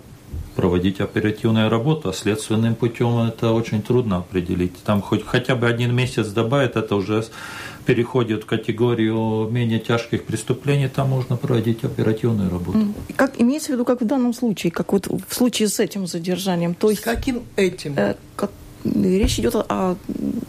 проводить 0.56 1.00
оперативную 1.00 1.70
работу, 1.70 2.08
а 2.08 2.12
следственным 2.12 2.74
путем 2.74 3.18
это 3.28 3.52
очень 3.52 3.82
трудно 3.82 4.16
определить. 4.16 4.72
Там 4.84 5.00
хоть 5.00 5.24
хотя 5.24 5.54
бы 5.54 5.68
один 5.68 5.94
месяц 5.94 6.26
добавить, 6.26 6.74
это 6.74 6.96
уже 6.96 7.24
переходит 7.86 8.42
в 8.42 8.46
категорию 8.46 9.48
менее 9.52 9.78
тяжких 9.78 10.24
преступлений, 10.24 10.88
там 10.88 11.08
можно 11.08 11.36
проводить 11.36 11.84
оперативную 11.84 12.50
работу. 12.50 12.78
Как 13.14 13.40
имеется 13.40 13.68
в 13.68 13.74
виду, 13.74 13.84
как 13.84 14.00
в 14.00 14.06
данном 14.06 14.34
случае, 14.34 14.72
как 14.72 14.92
вот 14.92 15.06
в 15.06 15.34
случае 15.34 15.68
с 15.68 15.78
этим 15.78 16.08
задержанием, 16.08 16.74
то 16.74 16.90
есть 16.90 17.02
с 17.02 17.04
каким 17.04 17.42
этим? 17.54 17.94
Э, 17.96 18.16
речь 18.84 19.38
идет 19.38 19.54
о, 19.54 19.62
о 19.68 19.96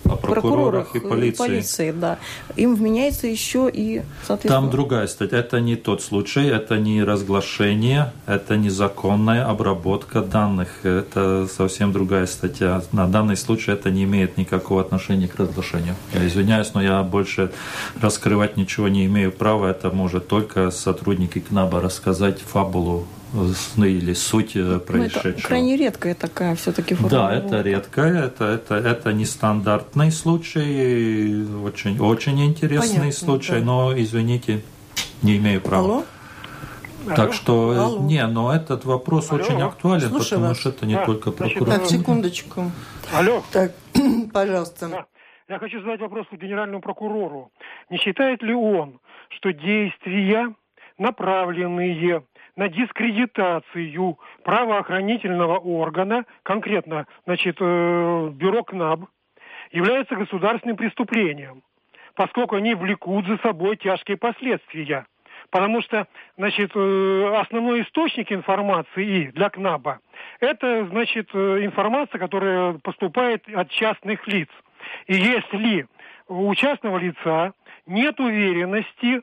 прокурорах, 0.05 0.91
прокурорах 0.91 0.95
и 0.95 0.99
полиции. 0.99 1.37
полиции, 1.37 1.91
да. 1.91 2.19
Им 2.55 2.75
вменяется 2.75 3.27
еще 3.27 3.69
и, 3.71 4.01
соответственно... 4.25 4.61
Там 4.61 4.69
другая 4.69 5.07
статья. 5.07 5.39
Это 5.39 5.59
не 5.59 5.75
тот 5.75 6.01
случай, 6.01 6.45
это 6.47 6.77
не 6.77 7.03
разглашение, 7.03 8.13
это 8.25 8.57
незаконная 8.57 9.47
обработка 9.47 10.21
данных. 10.21 10.69
Это 10.83 11.47
совсем 11.47 11.91
другая 11.91 12.25
статья. 12.25 12.81
На 12.91 13.07
данный 13.07 13.37
случай 13.37 13.71
это 13.71 13.91
не 13.91 14.03
имеет 14.03 14.37
никакого 14.37 14.81
отношения 14.81 15.27
к 15.27 15.35
разглашению. 15.39 15.95
Я 16.13 16.27
извиняюсь, 16.27 16.73
но 16.73 16.81
я 16.81 17.03
больше 17.03 17.51
раскрывать 18.01 18.57
ничего 18.57 18.87
не 18.87 19.05
имею 19.05 19.31
права. 19.31 19.67
Это 19.67 19.91
может 19.91 20.27
только 20.27 20.71
сотрудники 20.71 21.39
КНАБа 21.39 21.81
рассказать 21.81 22.39
фабулу 22.39 23.05
или 23.77 24.13
суть 24.13 24.53
происшедшего. 24.85 25.23
Ну, 25.23 25.29
это 25.31 25.47
крайне 25.47 25.77
редкая 25.77 26.15
такая 26.15 26.55
все-таки 26.55 26.93
форма. 26.93 27.09
Да, 27.09 27.33
это 27.33 27.61
редкая, 27.61 28.25
это, 28.25 28.45
это, 28.45 28.75
это 28.75 29.13
нестандартный 29.13 30.11
случай, 30.11 31.43
очень, 31.63 31.99
очень 31.99 32.45
интересный 32.45 32.99
Понятно, 32.99 33.11
случай, 33.11 33.59
да. 33.59 33.65
но, 33.65 33.93
извините, 33.97 34.61
не 35.23 35.37
имею 35.37 35.61
права. 35.61 35.83
Алло? 35.83 36.03
Так 37.07 37.19
Алло. 37.19 37.31
что, 37.33 37.69
Алло. 37.71 37.99
не, 38.03 38.25
но 38.27 38.53
этот 38.53 38.85
вопрос 38.85 39.31
Алло. 39.31 39.41
очень 39.41 39.61
актуален, 39.61 40.09
Слушаю 40.09 40.23
потому 40.23 40.47
вас. 40.47 40.59
что 40.59 40.69
это 40.69 40.85
не 40.85 40.95
а, 40.95 41.05
только 41.05 41.31
прокуратура. 41.31 41.71
Так, 41.71 41.85
секундочку. 41.87 42.71
Алло. 43.13 43.43
Так, 43.51 43.73
пожалуйста. 44.33 44.87
Да. 44.87 45.05
Я 45.49 45.59
хочу 45.59 45.81
задать 45.81 45.99
вопрос 45.99 46.27
генеральному 46.31 46.81
прокурору. 46.81 47.51
Не 47.89 47.97
считает 47.97 48.41
ли 48.41 48.53
он, 48.53 48.99
что 49.29 49.51
действия, 49.51 50.53
направленные 50.97 52.23
на 52.55 52.69
дискредитацию 52.69 54.17
правоохранительного 54.43 55.57
органа, 55.57 56.25
конкретно, 56.43 57.07
значит, 57.25 57.57
э, 57.59 58.29
бюро 58.33 58.63
КНАБ, 58.63 59.01
является 59.71 60.15
государственным 60.15 60.77
преступлением, 60.77 61.63
поскольку 62.15 62.55
они 62.55 62.75
влекут 62.75 63.25
за 63.25 63.37
собой 63.37 63.77
тяжкие 63.77 64.17
последствия. 64.17 65.05
Потому 65.49 65.81
что, 65.81 66.07
значит, 66.37 66.71
э, 66.75 67.35
основной 67.37 67.83
источник 67.83 68.31
информации 68.31 69.31
для 69.31 69.49
КНАБа– 69.49 69.99
это, 70.39 70.87
значит, 70.87 71.29
э, 71.33 71.65
информация, 71.65 72.19
которая 72.19 72.73
поступает 72.79 73.43
от 73.53 73.69
частных 73.69 74.27
лиц. 74.27 74.49
И 75.07 75.15
если 75.15 75.87
у 76.27 76.53
частного 76.55 76.97
лица 76.97 77.53
нет 77.85 78.19
уверенности 78.19 79.21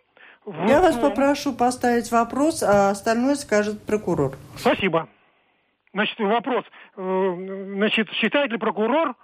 я 0.66 0.80
вас 0.80 0.96
попрошу 0.96 1.52
поставить 1.52 2.10
вопрос, 2.10 2.62
а 2.62 2.90
остальное 2.90 3.34
скажет 3.36 3.82
прокурор. 3.82 4.36
Спасибо. 4.56 5.08
Значит, 5.92 6.18
вопрос. 6.20 6.64
Э, 6.96 7.72
значит, 7.76 8.08
считает 8.12 8.52
ли 8.52 8.58
прокурор 8.58 9.14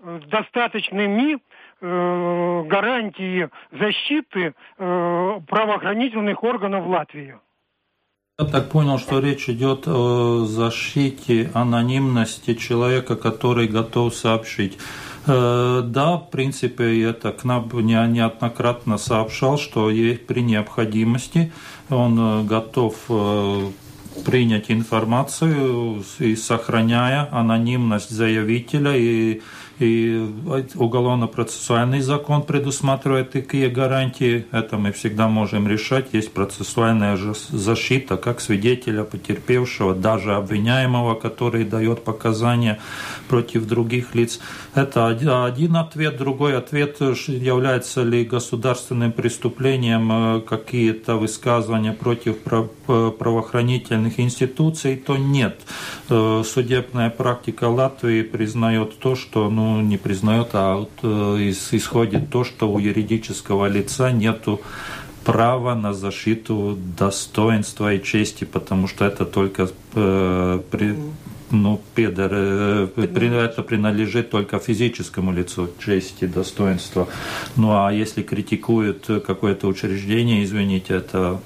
э, 0.00 0.20
достаточными 0.28 1.38
э, 1.80 2.62
гарантии 2.66 3.48
защиты 3.72 4.54
правоохранительных 4.76 6.42
органов 6.42 6.86
Латвии? 6.86 7.36
Я 8.40 8.44
так 8.46 8.70
понял, 8.70 8.98
что 8.98 9.18
речь 9.18 9.48
идет 9.48 9.88
о 9.88 10.44
защите 10.44 11.50
анонимности 11.54 12.54
человека, 12.54 13.16
который 13.16 13.66
готов 13.66 14.14
сообщить. 14.14 14.78
Э, 15.28 15.82
да, 15.84 16.16
в 16.16 16.30
принципе, 16.30 17.02
это 17.02 17.32
КНАП 17.32 17.74
неоднократно 17.74 18.96
сообщал, 18.96 19.58
что 19.58 19.90
при 20.26 20.40
необходимости. 20.40 21.52
Он 21.90 22.18
э, 22.18 22.44
готов 22.44 22.94
э, 23.10 23.70
принять 24.24 24.70
информацию 24.70 26.02
и 26.18 26.34
сохраняя 26.34 27.28
анонимность 27.30 28.10
заявителя 28.10 28.96
и 28.96 29.42
и 29.78 30.26
уголовно-процессуальный 30.74 32.00
закон 32.00 32.42
предусматривает 32.42 33.30
такие 33.30 33.68
гарантии. 33.68 34.46
Это 34.50 34.76
мы 34.76 34.92
всегда 34.92 35.28
можем 35.28 35.68
решать. 35.68 36.06
Есть 36.12 36.32
процессуальная 36.32 37.16
защита 37.50 38.16
как 38.16 38.40
свидетеля, 38.40 39.04
потерпевшего, 39.04 39.94
даже 39.94 40.34
обвиняемого, 40.34 41.14
который 41.14 41.64
дает 41.64 42.02
показания 42.04 42.78
против 43.28 43.66
других 43.66 44.14
лиц. 44.14 44.40
Это 44.74 45.06
один 45.06 45.76
ответ. 45.76 46.16
Другой 46.16 46.56
ответ, 46.56 47.00
является 47.00 48.02
ли 48.02 48.24
государственным 48.24 49.12
преступлением 49.12 50.10
э, 50.12 50.40
какие-то 50.40 51.16
высказывания 51.16 51.92
против 51.92 52.36
э, 52.46 53.12
правоохранительных 53.18 54.18
институций, 54.18 54.96
то 54.96 55.16
нет. 55.16 55.60
Э, 56.08 56.42
судебная 56.44 57.10
практика 57.10 57.64
Латвии 57.64 58.22
признает 58.22 58.98
то, 58.98 59.14
что 59.14 59.48
ну, 59.50 59.67
не 59.80 59.96
признает, 59.96 60.48
а 60.52 60.76
вот, 60.76 60.90
э, 61.02 61.52
исходит 61.72 62.30
то, 62.30 62.44
что 62.44 62.70
у 62.70 62.78
юридического 62.78 63.66
лица 63.66 64.10
нету 64.10 64.60
права 65.24 65.74
на 65.74 65.92
защиту 65.92 66.78
достоинства 66.98 67.92
и 67.92 68.02
чести, 68.02 68.44
потому 68.44 68.88
что 68.88 69.04
это 69.04 69.24
только 69.24 69.68
э, 69.94 70.60
при, 70.70 70.96
ну, 71.50 71.80
педер, 71.94 72.30
э, 72.32 72.86
при, 72.96 73.28
это 73.28 73.62
принадлежит 73.62 74.30
только 74.30 74.58
физическому 74.58 75.32
лицу, 75.32 75.68
чести, 75.84 76.26
достоинства. 76.26 77.08
Ну 77.56 77.72
а 77.72 77.92
если 77.92 78.22
критикуют 78.22 79.06
какое-то 79.26 79.66
учреждение, 79.66 80.44
извините, 80.44 80.94
это 80.94 81.40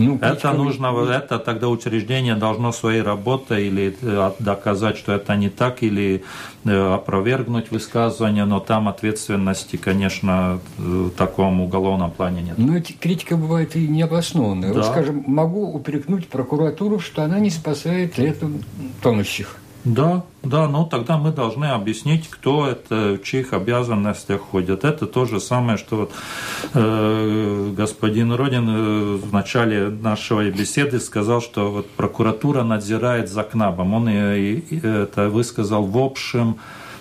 ну, 0.00 0.18
это 0.20 0.52
нужно, 0.52 0.86
это 1.10 1.38
тогда 1.38 1.68
учреждение 1.68 2.34
должно 2.34 2.72
своей 2.72 3.02
работой 3.02 3.68
или 3.68 3.96
э, 4.00 4.30
доказать, 4.38 4.96
что 4.96 5.12
это 5.12 5.36
не 5.36 5.48
так, 5.48 5.82
или 5.82 6.24
э, 6.64 6.94
опровергнуть 6.94 7.70
высказывание, 7.70 8.44
но 8.44 8.60
там 8.60 8.88
ответственности, 8.88 9.76
конечно, 9.76 10.58
в 10.78 11.10
таком 11.10 11.60
уголовном 11.60 12.10
плане 12.10 12.42
нет. 12.42 12.58
Но 12.58 12.80
критика 13.00 13.36
бывает 13.36 13.76
и 13.76 13.86
необоснованная. 13.86 14.72
Да. 14.72 14.80
Вот, 14.80 14.86
скажем, 14.86 15.24
могу 15.26 15.72
упрекнуть 15.72 16.28
прокуратуру, 16.28 16.98
что 16.98 17.22
она 17.22 17.38
не 17.38 17.50
спасает 17.50 18.18
летом 18.18 18.62
тонущих. 19.02 19.56
Да, 19.84 20.24
да, 20.42 20.68
но 20.68 20.84
тогда 20.84 21.16
мы 21.16 21.32
должны 21.32 21.66
объяснить, 21.66 22.28
кто 22.28 22.66
это, 22.66 23.18
в 23.18 23.24
чьих 23.24 23.54
обязанностях 23.54 24.42
ходит. 24.42 24.84
Это 24.84 25.06
то 25.06 25.24
же 25.24 25.40
самое, 25.40 25.78
что 25.78 25.96
вот, 25.96 26.12
э, 26.74 27.72
господин 27.74 28.32
Родин 28.32 28.68
э, 28.68 29.16
в 29.16 29.32
начале 29.32 29.88
нашей 29.88 30.50
беседы 30.50 31.00
сказал, 31.00 31.40
что 31.40 31.70
вот 31.70 31.90
прокуратура 31.90 32.62
надзирает 32.62 33.30
за 33.30 33.42
КНАБом. 33.42 33.94
Он 33.94 34.08
и, 34.10 34.54
и, 34.56 34.86
это 34.86 35.30
высказал 35.30 35.84
в 35.86 35.96
общем 35.96 36.58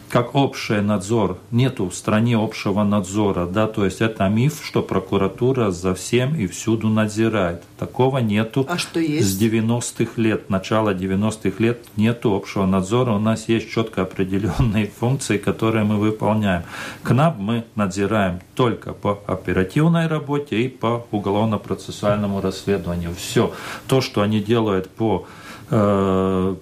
как 0.09 0.35
общий 0.35 0.81
надзор. 0.81 1.37
Нету 1.51 1.89
в 1.89 1.95
стране 1.95 2.35
общего 2.35 2.83
надзора, 2.83 3.45
да, 3.45 3.67
то 3.67 3.85
есть 3.85 4.01
это 4.01 4.27
миф, 4.27 4.61
что 4.63 4.81
прокуратура 4.81 5.71
за 5.71 5.93
всем 5.93 6.35
и 6.35 6.47
всюду 6.47 6.89
надзирает. 6.89 7.63
Такого 7.77 8.17
нету. 8.17 8.65
А 8.67 8.77
что 8.77 8.99
есть? 8.99 9.27
С 9.27 9.41
90-х 9.41 10.11
лет, 10.17 10.49
начала 10.49 10.93
90-х 10.93 11.63
лет 11.63 11.85
нету 11.95 12.35
общего 12.35 12.65
надзора. 12.65 13.11
У 13.11 13.19
нас 13.19 13.47
есть 13.47 13.69
четко 13.69 14.01
определенные 14.01 14.87
функции, 14.99 15.37
которые 15.37 15.85
мы 15.85 15.97
выполняем. 15.97 16.63
КНАП 17.03 17.37
мы 17.37 17.63
надзираем 17.75 18.41
только 18.55 18.93
по 18.93 19.19
оперативной 19.27 20.07
работе 20.07 20.59
и 20.61 20.67
по 20.67 21.05
уголовно-процессуальному 21.11 22.41
расследованию. 22.41 23.13
Все. 23.15 23.53
То, 23.87 24.01
что 24.01 24.21
они 24.21 24.39
делают 24.39 24.89
по 24.89 25.27
э, 25.69 26.55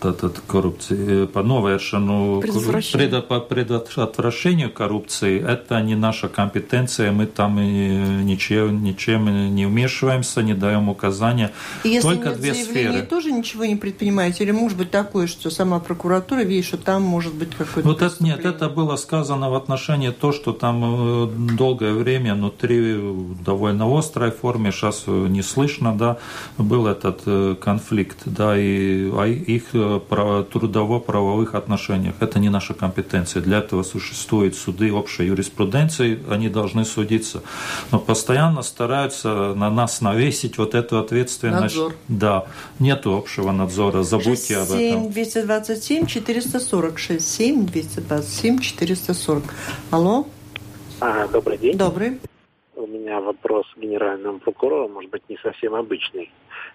tātad 0.00 0.40
коррупции, 0.46 1.26
по 1.26 1.42
новēršanu, 1.42 2.42
по 3.28 3.40
предотвращению 3.40 4.70
коррупции, 4.72 5.40
это 5.40 5.80
не 5.82 5.94
наша 5.94 6.28
компетенция, 6.28 7.12
мы 7.12 7.26
там 7.26 7.56
ничем, 7.56 8.82
ничем 8.82 9.54
не 9.54 9.66
вмешиваемся, 9.66 10.42
не 10.42 10.54
даем 10.54 10.88
указания. 10.88 11.52
И 11.84 11.88
если 11.88 12.08
Только 12.08 12.28
нет 12.30 12.40
две 12.40 12.54
сферы. 12.54 13.02
тоже 13.02 13.32
ничего 13.32 13.64
не 13.64 13.76
предпринимаете? 13.76 14.44
Или 14.44 14.52
может 14.52 14.78
быть 14.78 14.90
такое, 14.90 15.26
что 15.26 15.50
сама 15.50 15.78
прокуратура 15.78 16.40
видит, 16.40 16.64
что 16.64 16.76
там 16.76 17.02
может 17.02 17.34
быть 17.34 17.50
какой-то 17.50 17.88
Вот 17.88 18.02
это, 18.02 18.22
нет, 18.22 18.44
это 18.44 18.68
было 18.68 18.96
сказано 18.96 19.50
в 19.50 19.54
отношении 19.54 20.10
то, 20.10 20.32
что 20.32 20.52
там 20.52 20.82
э, 20.84 21.28
долгое 21.56 21.92
время 21.92 22.34
внутри 22.34 22.94
в 22.94 23.42
довольно 23.42 23.86
острой 23.98 24.30
форме, 24.30 24.70
сейчас 24.70 25.04
не 25.06 25.42
слышно, 25.42 25.94
да, 25.96 26.18
был 26.58 26.86
этот 26.86 27.22
э, 27.26 27.56
конфликт, 27.60 28.18
да, 28.24 28.45
да, 28.46 28.58
и 28.58 29.10
о 29.10 29.26
их 29.26 29.74
э, 29.74 30.44
трудово-правовых 30.50 31.54
отношениях. 31.54 32.14
Это 32.20 32.38
не 32.38 32.48
наша 32.48 32.74
компетенция. 32.74 33.42
Для 33.42 33.58
этого 33.58 33.82
существуют 33.82 34.56
суды 34.56 34.92
общей 34.92 35.24
юриспруденции, 35.24 36.18
они 36.30 36.48
должны 36.48 36.84
судиться. 36.84 37.42
Но 37.92 37.98
постоянно 37.98 38.62
стараются 38.62 39.54
на 39.54 39.70
нас 39.70 40.00
навесить 40.00 40.58
вот 40.58 40.74
эту 40.74 40.98
ответственность. 40.98 41.76
Надзор. 41.76 41.94
Да, 42.08 42.46
нет 42.78 43.06
общего 43.06 43.52
надзора, 43.52 44.02
забудьте 44.02 44.54
6, 44.54 44.68
7, 44.68 44.94
об 44.94 44.98
этом. 44.98 45.12
227 45.12 46.06
440, 46.06 46.98
67 46.98 47.66
227 47.66 48.58
440. 48.58 49.44
Алло? 49.90 50.26
А, 51.00 51.26
добрый 51.28 51.58
день. 51.58 51.76
Добрый. 51.76 52.18
У 52.74 52.86
меня 52.86 53.20
вопрос 53.20 53.66
генеральному 53.76 54.38
прокурору, 54.38 54.88
может 54.88 55.10
быть, 55.10 55.22
не 55.28 55.38
совсем 55.42 55.74
обычный. 55.74 56.30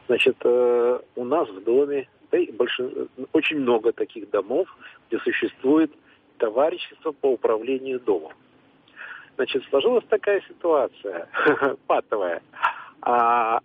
Значит, 0.08 0.38
э, 0.44 1.00
у 1.16 1.24
нас 1.24 1.50
в 1.50 1.64
доме, 1.64 2.08
да 2.32 2.38
и 2.38 2.52
больше, 2.52 3.08
очень 3.34 3.60
много 3.60 3.92
таких 3.92 4.30
домов, 4.30 4.68
где 5.08 5.20
существует 5.20 5.92
товарищество 6.38 7.12
по 7.12 7.28
управлению 7.28 8.00
домом. 8.00 8.34
Значит, 9.36 9.64
сложилась 9.70 10.06
такая 10.10 10.42
ситуация 10.48 11.28
патовая. 11.88 12.42
А 13.02 13.60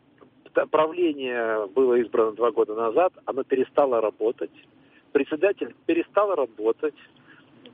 правление 0.70 1.66
было 1.66 1.95
избрано 1.95 2.32
два 2.32 2.51
года 2.51 2.74
назад, 2.74 3.12
оно 3.26 3.43
перестало 3.45 4.01
работать, 4.01 4.51
председатель 5.12 5.74
перестал 5.87 6.34
работать, 6.34 6.95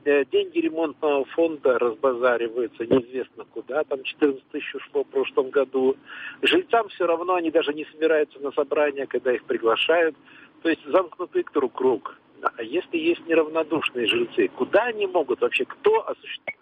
деньги 0.03 0.59
ремонтного 0.59 1.25
фонда 1.25 1.79
разбазариваются 1.79 2.85
неизвестно 2.85 3.45
куда, 3.45 3.83
там 3.83 4.03
14 4.03 4.43
тысяч 4.49 4.75
ушло 4.75 5.03
в 5.03 5.07
прошлом 5.07 5.49
году. 5.49 5.95
Жильцам 6.41 6.87
все 6.89 7.05
равно, 7.05 7.35
они 7.35 7.51
даже 7.51 7.73
не 7.73 7.85
собираются 7.85 8.39
на 8.39 8.51
собрания, 8.51 9.05
когда 9.05 9.33
их 9.33 9.43
приглашают. 9.43 10.15
То 10.61 10.69
есть 10.69 10.85
замкнутый 10.85 11.43
круг. 11.43 12.17
А 12.41 12.61
если 12.61 12.97
есть 12.97 13.25
неравнодушные 13.27 14.07
жильцы, 14.07 14.49
куда 14.49 14.83
они 14.83 15.07
могут 15.07 15.41
вообще, 15.41 15.65
кто 15.65 16.07
осуществляет 16.07 16.53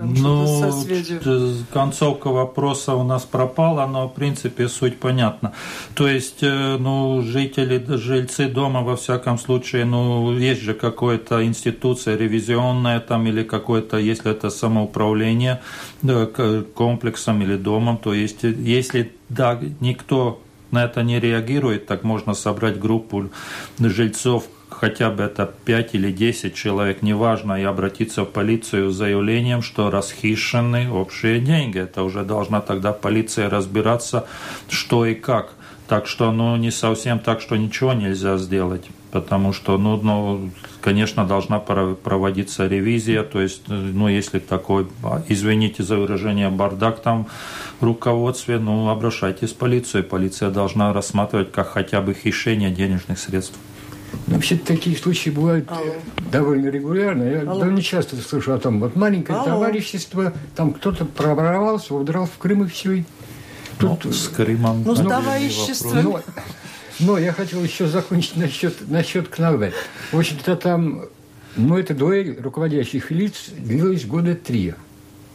ну, 0.00 0.72
концовка 1.72 2.28
вопроса 2.28 2.94
у 2.94 3.04
нас 3.04 3.22
пропала, 3.22 3.86
но 3.86 4.08
в 4.08 4.14
принципе 4.14 4.68
суть 4.68 4.98
понятна. 4.98 5.52
То 5.94 6.08
есть, 6.08 6.42
э, 6.42 6.76
ну, 6.78 7.22
жители, 7.22 7.84
жильцы 7.96 8.48
дома, 8.48 8.82
во 8.82 8.96
всяком 8.96 9.38
случае, 9.38 9.84
ну, 9.84 10.36
есть 10.36 10.62
же 10.62 10.74
какая-то 10.74 11.44
институция 11.44 12.16
ревизионная 12.16 12.98
там 12.98 13.26
или 13.26 13.44
какое-то, 13.44 13.98
если 13.98 14.32
это 14.32 14.50
самоуправление 14.50 15.60
да, 16.02 16.26
комплексом 16.74 17.42
или 17.42 17.56
домом, 17.56 17.98
то 17.98 18.12
есть, 18.14 18.42
если 18.42 19.12
да, 19.28 19.60
никто 19.80 20.40
на 20.72 20.84
это 20.84 21.04
не 21.04 21.20
реагирует, 21.20 21.86
так 21.86 22.02
можно 22.02 22.34
собрать 22.34 22.80
группу 22.80 23.30
жильцов, 23.78 24.44
хотя 24.80 25.10
бы 25.10 25.22
это 25.22 25.52
5 25.64 25.94
или 25.94 26.12
10 26.12 26.54
человек, 26.54 27.02
неважно, 27.02 27.60
и 27.60 27.64
обратиться 27.64 28.22
в 28.22 28.30
полицию 28.30 28.90
с 28.90 28.96
заявлением, 28.96 29.62
что 29.62 29.90
расхищены 29.90 30.90
общие 30.90 31.40
деньги. 31.40 31.78
Это 31.78 32.02
уже 32.02 32.24
должна 32.24 32.60
тогда 32.60 32.92
полиция 32.92 33.48
разбираться, 33.48 34.26
что 34.68 35.06
и 35.06 35.14
как. 35.14 35.54
Так 35.88 36.06
что, 36.06 36.32
ну, 36.32 36.56
не 36.56 36.70
совсем 36.70 37.18
так, 37.18 37.42
что 37.42 37.56
ничего 37.56 37.92
нельзя 37.92 38.38
сделать, 38.38 38.86
потому 39.10 39.52
что, 39.52 39.76
ну, 39.76 40.00
ну 40.02 40.50
конечно, 40.80 41.26
должна 41.26 41.58
проводиться 41.58 42.66
ревизия, 42.66 43.22
то 43.22 43.40
есть, 43.40 43.64
ну, 43.68 44.08
если 44.08 44.38
такой, 44.38 44.86
извините 45.28 45.82
за 45.82 45.96
выражение, 45.98 46.48
бардак 46.48 47.00
там 47.02 47.26
в 47.80 47.84
руководстве, 47.84 48.58
ну, 48.58 48.88
обращайтесь 48.88 49.52
в 49.52 49.56
полицию, 49.56 50.04
полиция 50.04 50.48
должна 50.50 50.92
рассматривать 50.94 51.52
как 51.52 51.68
хотя 51.68 52.00
бы 52.00 52.14
хищение 52.14 52.70
денежных 52.70 53.18
средств. 53.18 53.58
Ну, 54.26 54.34
вообще 54.34 54.56
такие 54.56 54.96
случаи 54.96 55.30
бывают 55.30 55.70
Алло. 55.70 55.94
довольно 56.30 56.68
регулярно. 56.68 57.22
Я 57.22 57.40
Алло. 57.40 57.60
довольно 57.60 57.82
часто 57.82 58.16
слышу 58.16 58.52
о 58.52 58.58
том, 58.58 58.80
вот 58.80 58.96
маленькое 58.96 59.38
Алло. 59.38 59.46
товарищество, 59.46 60.32
там 60.56 60.72
кто-то 60.72 61.04
проворовался, 61.04 61.94
удрал 61.94 62.26
в 62.26 62.38
Крым 62.38 62.64
и 62.64 62.68
все. 62.68 62.92
И 62.92 63.04
тут... 63.78 64.04
Ну, 64.04 64.12
с 64.12 64.28
Крымом... 64.28 64.82
Ну, 64.84 64.94
ну 64.94 65.08
товарищество... 65.08 66.00
Но, 66.00 66.20
но 67.00 67.18
я 67.18 67.32
хотел 67.32 67.62
еще 67.62 67.86
закончить 67.86 68.36
насчет, 68.36 68.88
насчет 68.88 69.28
КНАВ. 69.28 69.72
В 70.12 70.18
общем-то, 70.18 70.56
там, 70.56 71.02
ну, 71.56 71.78
это 71.78 71.94
дуэль 71.94 72.38
руководящих 72.40 73.10
лиц 73.10 73.50
длилась 73.56 74.04
года 74.04 74.34
три. 74.34 74.74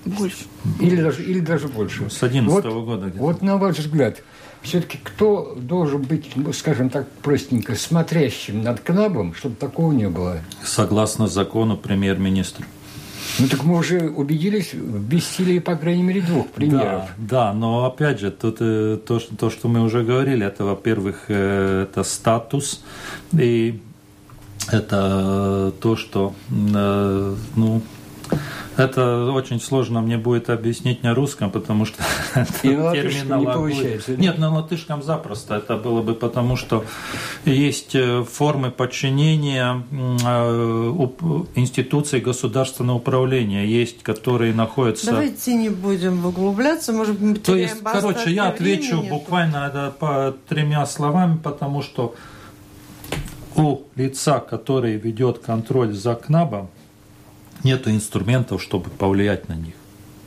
Больше. 0.05 0.45
Или 0.79 1.01
даже, 1.01 1.23
или 1.23 1.39
даже 1.39 1.67
больше. 1.67 2.09
С 2.09 2.23
11 2.23 2.51
вот, 2.51 2.65
года 2.85 3.07
где-то. 3.07 3.19
Вот 3.19 3.41
на 3.41 3.57
ваш 3.57 3.77
взгляд, 3.77 4.23
все-таки 4.61 4.99
кто 5.01 5.55
должен 5.55 6.01
быть, 6.01 6.31
скажем 6.53 6.89
так, 6.89 7.09
простенько, 7.21 7.75
смотрящим 7.75 8.63
над 8.63 8.79
КНАБом, 8.81 9.33
чтобы 9.33 9.55
такого 9.55 9.91
не 9.91 10.09
было? 10.09 10.39
Согласно 10.63 11.27
закону 11.27 11.77
премьер-министра. 11.77 12.65
Ну 13.37 13.47
так 13.47 13.63
мы 13.63 13.77
уже 13.77 14.09
убедились 14.09 14.73
в 14.73 15.07
бессилии, 15.07 15.59
по 15.59 15.75
крайней 15.75 16.03
мере, 16.03 16.21
двух 16.21 16.49
примеров. 16.49 17.05
Да, 17.17 17.51
да 17.51 17.53
но 17.53 17.85
опять 17.85 18.19
же, 18.19 18.31
тут 18.31 18.57
э, 18.59 18.97
то, 19.05 19.19
что, 19.19 19.35
то, 19.35 19.49
что 19.49 19.67
мы 19.67 19.81
уже 19.81 20.03
говорили, 20.03 20.45
это, 20.45 20.65
во-первых, 20.65 21.25
э, 21.27 21.83
это 21.83 22.03
статус, 22.03 22.83
и 23.31 23.79
это 24.71 25.73
то, 25.79 25.95
что, 25.95 26.33
э, 26.49 27.35
ну, 27.55 27.81
это 28.79 29.31
очень 29.31 29.59
сложно 29.59 30.01
мне 30.01 30.17
будет 30.17 30.49
объяснить 30.49 31.03
на 31.03 31.13
русском, 31.13 31.51
потому 31.51 31.85
что 31.85 32.01
И 32.63 32.69
на 32.69 32.85
латышском 32.85 33.39
не 33.39 33.45
получается. 33.45 34.17
Нет, 34.17 34.37
на 34.37 34.53
латышском 34.53 35.03
запросто. 35.03 35.55
Это 35.55 35.75
было 35.75 36.01
бы 36.01 36.15
потому, 36.15 36.55
что 36.55 36.85
есть 37.45 37.95
э, 37.95 38.23
формы 38.23 38.71
подчинения 38.71 39.83
э, 39.91 41.07
институций 41.55 42.19
государственного 42.21 42.97
управления, 42.97 43.65
есть, 43.65 44.03
которые 44.03 44.53
находятся... 44.53 45.11
Давайте 45.11 45.53
не 45.53 45.69
будем 45.69 46.25
углубляться, 46.25 46.93
может 46.93 47.19
быть, 47.19 47.43
То 47.43 47.55
есть, 47.55 47.81
короче, 47.83 48.31
я 48.31 48.49
отвечу 48.49 49.01
буквально 49.01 49.93
по 49.99 50.35
тремя 50.47 50.85
словами, 50.85 51.37
потому 51.43 51.81
что 51.81 52.15
у 53.55 53.81
лица, 53.95 54.39
который 54.39 54.95
ведет 54.97 55.39
контроль 55.39 55.93
за 55.93 56.15
КНАБом, 56.15 56.69
нет 57.63 57.87
инструментов, 57.87 58.61
чтобы 58.61 58.89
повлиять 58.89 59.49
на 59.49 59.53
них. 59.53 59.73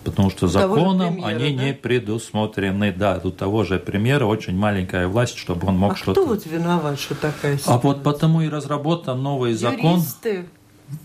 Потому 0.05 0.31
что 0.31 0.49
законом 0.49 1.15
премьера, 1.15 1.29
они 1.29 1.57
да? 1.57 1.65
не 1.65 1.73
предусмотрены. 1.73 2.93
Да, 2.93 3.21
у 3.23 3.31
того 3.31 3.63
же 3.65 3.79
премьера 3.79 4.25
очень 4.27 4.57
маленькая 4.57 5.07
власть, 5.07 5.37
чтобы 5.37 5.69
он 5.69 5.77
мог 5.77 5.93
а 5.93 5.97
что-то... 5.97 6.21
кто 6.21 6.27
вот 6.27 6.45
виноват, 6.45 6.99
что 6.99 7.15
такая 7.15 7.57
ситуация? 7.57 7.75
А 7.75 7.79
вот 7.79 8.03
потому 8.03 8.41
и 8.41 8.49
разработан 8.49 9.23
новый 9.23 9.55
закон. 9.55 10.03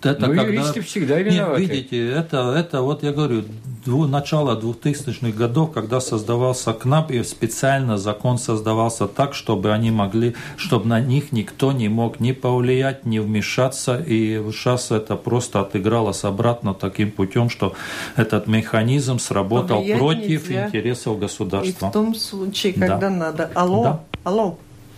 Это 0.02 0.28
ну, 0.28 0.36
когда... 0.36 0.44
юристы 0.44 0.82
всегда 0.82 1.20
виноваты. 1.20 1.62
Нет, 1.62 1.72
видите, 1.72 2.12
это, 2.12 2.54
это 2.56 2.82
вот 2.82 3.04
я 3.04 3.12
говорю, 3.12 3.44
начала 3.86 4.60
2000-х 4.60 5.38
годов, 5.38 5.72
когда 5.72 6.00
создавался 6.00 6.74
КНАП, 6.74 7.12
и 7.12 7.24
специально 7.24 7.98
закон 7.98 8.38
создавался 8.38 9.08
так, 9.08 9.34
чтобы 9.34 9.72
они 9.72 9.92
могли, 9.92 10.36
чтобы 10.58 10.88
на 10.88 11.00
них 11.00 11.32
никто 11.32 11.72
не 11.72 11.88
мог 11.88 12.20
ни 12.20 12.34
повлиять, 12.34 13.06
ни 13.06 13.20
вмешаться, 13.20 13.98
и 13.98 14.42
сейчас 14.52 14.92
это 14.92 15.16
просто 15.16 15.62
отыгралось 15.62 16.24
обратно 16.24 16.74
таким 16.74 17.12
путем, 17.12 17.50
что 17.50 17.74
этот 18.16 18.48
механизм 18.48 19.20
сработал 19.20 19.78
Повлиять 19.78 20.00
против 20.00 20.52
интересов 20.52 21.20
государства. 21.20 21.88
И 21.88 21.90
в 21.90 21.94
том 21.94 22.16
случае, 22.16 22.74
когда 22.74 22.98
да. 22.98 23.10
надо. 23.10 23.52
Алло, 23.56 23.84
да. 23.84 24.04
алло. 24.24 24.58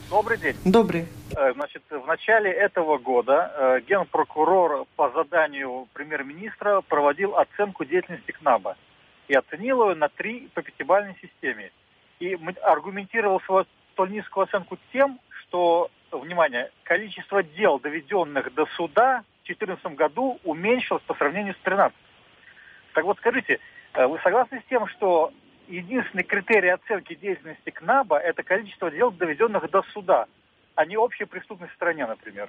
Добрый 0.10 0.40
день. 0.40 0.56
Добрый. 0.66 1.06
Э, 1.38 1.54
значит, 1.54 1.84
в 1.92 2.08
начале 2.08 2.52
этого 2.52 2.98
года 2.98 3.54
э, 3.56 3.82
генпрокурор 3.88 4.86
по 4.96 5.12
заданию 5.12 5.88
премьер-министра 5.94 6.82
проводил 6.82 7.38
оценку 7.38 7.86
деятельности 7.86 8.32
КНАБа 8.32 8.76
и 9.28 9.36
оценил 9.36 9.88
ее 9.88 9.96
на 9.96 10.10
три 10.10 10.50
по 10.56 10.64
пятибалльной 10.64 11.16
системе. 11.22 11.72
И 12.20 12.36
аргументировал 12.64 13.40
свою 13.42 13.68
столь 13.94 14.12
низкую 14.12 14.46
оценку 14.46 14.80
тем, 14.92 15.20
что, 15.42 15.92
внимание, 16.12 16.72
количество 16.84 17.44
дел, 17.44 17.80
доведенных 17.80 18.52
до 18.56 18.66
суда 18.78 19.24
в 19.44 19.46
2014 19.46 19.96
году 19.96 20.40
уменьшилось 20.44 21.04
по 21.04 21.14
сравнению 21.14 21.54
с 21.54 21.64
2013. 21.64 21.96
Так 22.94 23.04
вот, 23.04 23.18
скажите, 23.18 23.60
э, 23.94 24.08
вы 24.08 24.18
согласны 24.24 24.60
с 24.60 24.70
тем, 24.70 24.88
что 24.88 25.32
единственный 25.70 26.24
критерий 26.24 26.70
оценки 26.70 27.16
деятельности 27.16 27.70
КНАБа– 27.70 28.18
это 28.20 28.44
количество 28.44 28.92
дел, 28.92 29.12
доведенных 29.12 29.70
до 29.70 29.84
суда– 29.94 30.26
а 30.80 30.86
не 30.86 30.96
общая 30.96 31.26
преступность 31.26 31.74
в 31.74 31.76
стране, 31.76 32.06
например? 32.08 32.48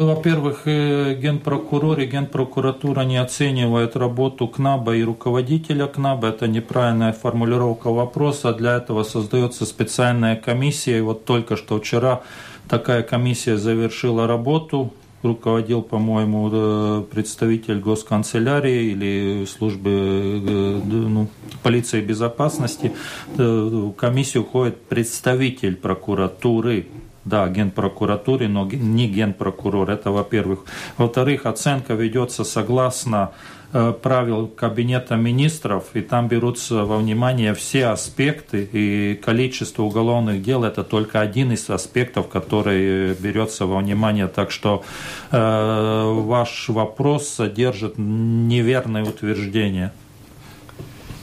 Во-первых, 0.00 0.66
э, 0.66 1.14
генпрокурор 1.14 2.00
и 2.00 2.06
генпрокуратура 2.06 3.02
не 3.02 3.18
оценивают 3.18 3.94
работу 3.94 4.48
КНАБа 4.48 4.96
и 4.96 5.04
руководителя 5.04 5.86
КНАБа. 5.86 6.26
Это 6.26 6.48
неправильная 6.48 7.12
формулировка 7.12 7.92
вопроса. 7.92 8.52
Для 8.52 8.78
этого 8.78 9.04
создается 9.04 9.64
специальная 9.64 10.34
комиссия. 10.34 10.98
И 10.98 11.02
вот 11.02 11.24
только 11.24 11.54
что 11.56 11.78
вчера 11.78 12.22
такая 12.68 13.04
комиссия 13.04 13.56
завершила 13.56 14.26
работу. 14.26 14.92
Руководил, 15.22 15.82
по-моему, 15.82 16.50
э, 16.52 17.04
представитель 17.10 17.80
госканцелярии 17.80 18.92
или 18.92 19.44
службы 19.46 19.90
э, 19.90 20.80
ну, 20.84 21.28
полиции 21.62 22.00
безопасности. 22.00 22.92
В 23.36 23.92
комиссию 23.92 24.44
входит 24.44 24.82
представитель 24.82 25.76
прокуратуры 25.76 26.86
да, 27.26 27.48
генпрокуратуре, 27.48 28.48
но 28.48 28.64
не 28.70 29.08
генпрокурор, 29.08 29.90
это 29.90 30.12
во-первых. 30.12 30.60
Во-вторых, 30.96 31.44
оценка 31.44 31.94
ведется 31.94 32.44
согласно 32.44 33.32
э, 33.32 33.55
правил 33.72 34.48
Кабинета 34.48 35.16
министров, 35.16 35.84
и 35.94 36.02
там 36.02 36.28
берутся 36.28 36.84
во 36.84 36.98
внимание 36.98 37.54
все 37.54 37.86
аспекты, 37.86 38.68
и 38.72 39.14
количество 39.14 39.82
уголовных 39.82 40.42
дел– 40.42 40.64
это 40.64 40.84
только 40.84 41.20
один 41.20 41.52
из 41.52 41.68
аспектов, 41.70 42.28
который 42.28 43.14
берется 43.14 43.66
во 43.66 43.78
внимание. 43.78 44.28
Так 44.28 44.50
что 44.50 44.84
э, 45.30 45.36
ваш 45.36 46.68
вопрос 46.68 47.28
содержит 47.28 47.94
неверное 47.96 49.02
утверждение. 49.02 49.92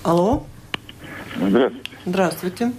Алло? 0.04 0.44
Здравствуйте. 1.38 1.82
Здравствуйте 2.06 2.72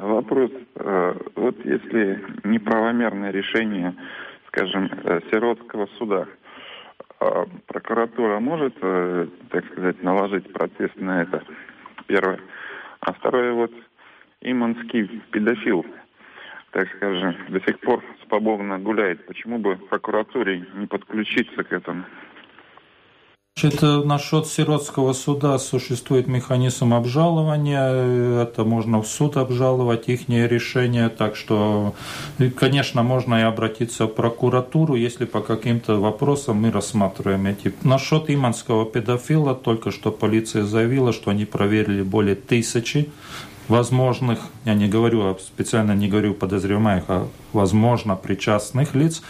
вопрос. 0.00 0.50
Э, 0.76 1.14
вот 1.36 1.56
если 1.64 2.22
неправомерное 2.44 3.30
решение, 3.30 3.94
скажем, 4.48 4.90
э, 5.04 5.20
сиротского 5.30 5.88
суда, 5.98 6.26
э, 6.26 6.26
прокуратура 7.66 8.40
может, 8.40 8.78
так 8.80 9.64
сказать, 9.72 10.02
наложить 10.02 10.52
процесс 10.52 10.90
на 10.96 11.22
это? 11.22 11.42
Первое. 12.06 12.40
А 13.00 13.12
второе, 13.12 13.52
вот 13.52 13.72
иманский 14.40 15.06
педофил, 15.30 15.84
так 16.70 16.88
скажем, 16.96 17.36
до 17.48 17.60
сих 17.60 17.78
пор 17.80 18.02
свободно 18.26 18.78
гуляет. 18.78 19.26
Почему 19.26 19.58
бы 19.58 19.76
прокуратуре 19.76 20.66
не 20.74 20.86
подключиться 20.86 21.62
к 21.62 21.72
этому? 21.72 22.04
Значит, 23.60 23.82
насчет 23.82 24.46
сиротского 24.46 25.12
суда 25.12 25.58
существует 25.58 26.26
механизм 26.26 26.94
обжалования. 26.94 28.42
Это 28.42 28.64
можно 28.64 29.02
в 29.02 29.06
суд 29.06 29.36
обжаловать 29.36 30.08
их 30.08 30.30
решение. 30.30 31.10
Так 31.10 31.36
что, 31.36 31.94
конечно, 32.56 33.02
можно 33.02 33.34
и 33.34 33.42
обратиться 33.42 34.06
в 34.06 34.14
прокуратуру, 34.14 34.94
если 34.94 35.26
по 35.26 35.42
каким-то 35.42 36.00
вопросам 36.00 36.56
мы 36.56 36.70
рассматриваем 36.70 37.46
эти. 37.46 37.74
Насчет 37.82 38.30
иманского 38.30 38.86
педофила 38.86 39.54
только 39.54 39.90
что 39.90 40.10
полиция 40.10 40.64
заявила, 40.64 41.12
что 41.12 41.30
они 41.30 41.44
проверили 41.44 42.00
более 42.00 42.36
тысячи 42.36 43.10
возможных, 43.68 44.38
я 44.64 44.72
не 44.72 44.88
говорю, 44.88 45.36
специально 45.38 45.92
не 45.92 46.08
говорю 46.08 46.32
подозреваемых, 46.32 47.04
а 47.08 47.28
возможно 47.52 48.16
причастных 48.16 48.94
лиц. 48.94 49.20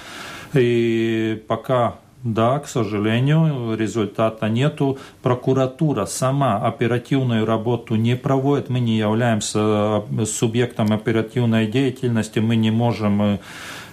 И 0.55 1.43
пока 1.49 1.97
да, 2.23 2.59
к 2.59 2.69
сожалению, 2.69 3.77
результата 3.77 4.49
нету. 4.49 4.99
Прокуратура 5.23 6.05
сама 6.05 6.59
оперативную 6.59 7.47
работу 7.47 7.95
не 7.95 8.17
проводит. 8.17 8.69
Мы 8.69 8.81
не 8.81 8.99
являемся 8.99 10.05
э, 10.11 10.25
субъектом 10.27 10.93
оперативной 10.93 11.67
деятельности. 11.67 12.39
Мы 12.39 12.57
не 12.57 12.71
можем 12.71 13.23
э, 13.23 13.39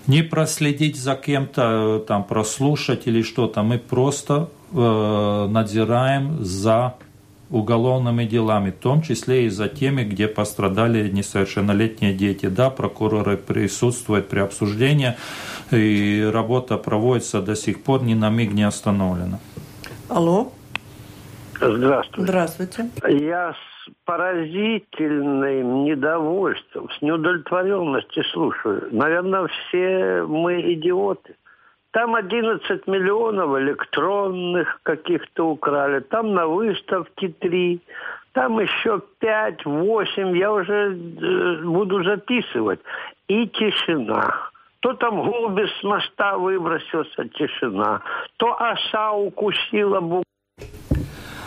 не 0.07 0.23
проследить 0.23 0.97
за 0.97 1.15
кем-то, 1.15 1.99
э, 2.01 2.05
там, 2.05 2.25
прослушать 2.25 3.07
или 3.07 3.21
что-то. 3.21 3.63
Мы 3.63 3.78
просто 3.78 4.49
э, 4.73 5.47
надзираем 5.49 6.43
за 6.43 6.95
уголовными 7.50 8.26
делами, 8.26 8.72
в 8.72 8.78
том 8.78 9.02
числе 9.02 9.45
и 9.45 9.50
за 9.50 9.68
теми, 9.70 10.04
где 10.04 10.28
пострадали 10.28 11.10
несовершеннолетние 11.10 12.14
дети. 12.14 12.48
Да, 12.48 12.70
прокуроры 12.70 13.38
присутствуют 13.38 14.28
при 14.28 14.39
обсуждении 14.39 15.16
и 15.72 16.30
работа 16.34 16.78
проводится 16.78 17.41
до 17.41 17.56
сих 17.56 17.84
пор, 17.84 18.04
ни 18.04 18.14
на 18.14 18.30
миг 18.30 18.54
не 18.54 18.64
остановлена. 18.64 19.39
Алло. 20.10 20.52
Здравствуйте. 21.60 22.22
Здравствуйте. 22.22 22.89
Я 23.10 23.54
с 23.54 23.91
поразительным 24.06 25.86
недовольством, 25.86 26.89
с 26.91 27.02
неудовлетворенностью 27.02 28.24
слушаю. 28.26 28.88
Наверное, 28.91 29.48
все 29.48 30.24
мы 30.28 30.74
идиоты. 30.74 31.36
Там 31.98 32.14
11 32.14 32.86
миллионов 32.86 33.58
электронных 33.58 34.80
каких-то 34.84 35.48
украли, 35.48 36.00
там 36.02 36.36
на 36.36 36.45
выставке 36.45 37.30
3, 37.30 37.82
там 38.34 38.60
еще 38.60 39.02
5, 39.18 39.66
8, 39.66 40.38
я 40.38 40.54
уже 40.54 40.93
э, 40.93 41.64
буду 41.64 42.04
записывать. 42.04 42.82
И 43.28 43.48
тишина. 43.48 44.32
То 44.82 44.93
там 44.93 45.24
голуби 45.24 45.66
с 45.66 45.84
моста 45.84 46.38
выбросился, 46.38 47.30
тишина. 47.30 48.04
То 48.38 48.56
оса 48.62 49.14
укусила 49.14 50.00
букву. 50.00 50.26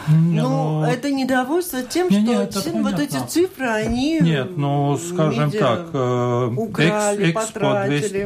Ну, 0.09 0.85
это 0.85 1.11
недовольство 1.11 1.83
тем, 1.83 2.09
не, 2.09 2.21
что 2.21 2.27
не, 2.27 2.35
это 2.35 2.63
тем, 2.63 2.83
вот 2.83 2.99
эти 2.99 3.19
цифры, 3.27 3.67
они 3.67 4.21
Нет, 4.21 4.57
ну, 4.57 4.99
скажем 4.99 5.51
так, 5.51 5.89
э, 5.93 6.51
украли, 6.57 7.31
экс, 7.31 7.51
Экспо 7.51 7.85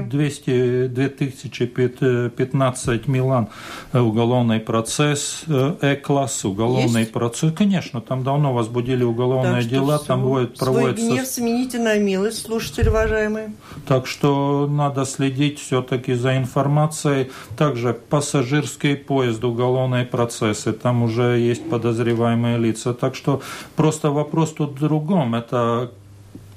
200, 0.09 0.87
2015 0.89 3.09
Милан, 3.09 3.49
э, 3.93 3.99
уголовный 3.99 4.61
процесс, 4.61 5.43
э, 5.47 5.75
Э-класс, 5.81 6.45
уголовный 6.45 7.01
Есть? 7.03 7.13
процесс. 7.13 7.53
Конечно, 7.53 8.01
там 8.01 8.25
давно 8.25 8.55
возбудили 8.55 9.05
уголовные 9.05 9.63
так 9.63 9.71
дела, 9.71 9.99
там 9.99 10.23
будет, 10.23 10.59
проводится... 10.59 11.05
Свой 11.05 11.17
гнев 11.17 11.27
смените 11.27 11.79
на 11.79 11.99
милость, 11.99 12.47
слушатели 12.47 12.89
уважаемые. 12.89 13.53
Так 13.87 14.07
что 14.07 14.67
надо 14.67 15.05
следить 15.05 15.61
все-таки 15.61 16.15
за 16.15 16.37
информацией. 16.37 17.31
Также 17.57 17.95
пассажирский 17.95 18.97
поезд, 18.97 19.45
уголовные 19.45 20.05
процессы, 20.05 20.73
там 20.73 21.03
уже 21.03 21.39
есть 21.39 21.69
подозреваемые 21.75 22.57
лица. 22.57 22.95
Так 22.95 23.17
что 23.17 23.43
просто 23.75 24.11
вопрос 24.11 24.53
тут 24.53 24.77
в 24.77 24.81
другом. 24.81 25.35
Это 25.35 25.91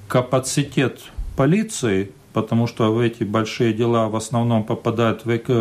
капацитет 0.07 1.01
полиции 1.35 2.11
потому 2.37 2.67
что 2.67 2.93
в 2.93 2.99
эти 2.99 3.23
большие 3.23 3.73
дела 3.73 4.09
в 4.09 4.15
основном 4.15 4.63
попадают 4.63 5.25
в, 5.25 5.35
эко, 5.35 5.53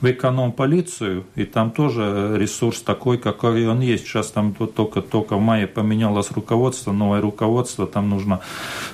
в 0.00 0.04
эконом-полицию, 0.04 1.24
и 1.34 1.44
там 1.44 1.72
тоже 1.72 2.36
ресурс 2.38 2.80
такой, 2.80 3.18
какой 3.18 3.66
он 3.66 3.80
есть. 3.80 4.06
Сейчас 4.06 4.30
там 4.30 4.54
только, 4.54 5.02
только 5.02 5.34
в 5.34 5.40
мае 5.40 5.66
поменялось 5.66 6.30
руководство, 6.30 6.92
новое 6.92 7.20
руководство, 7.20 7.88
там 7.88 8.08
нужно 8.08 8.38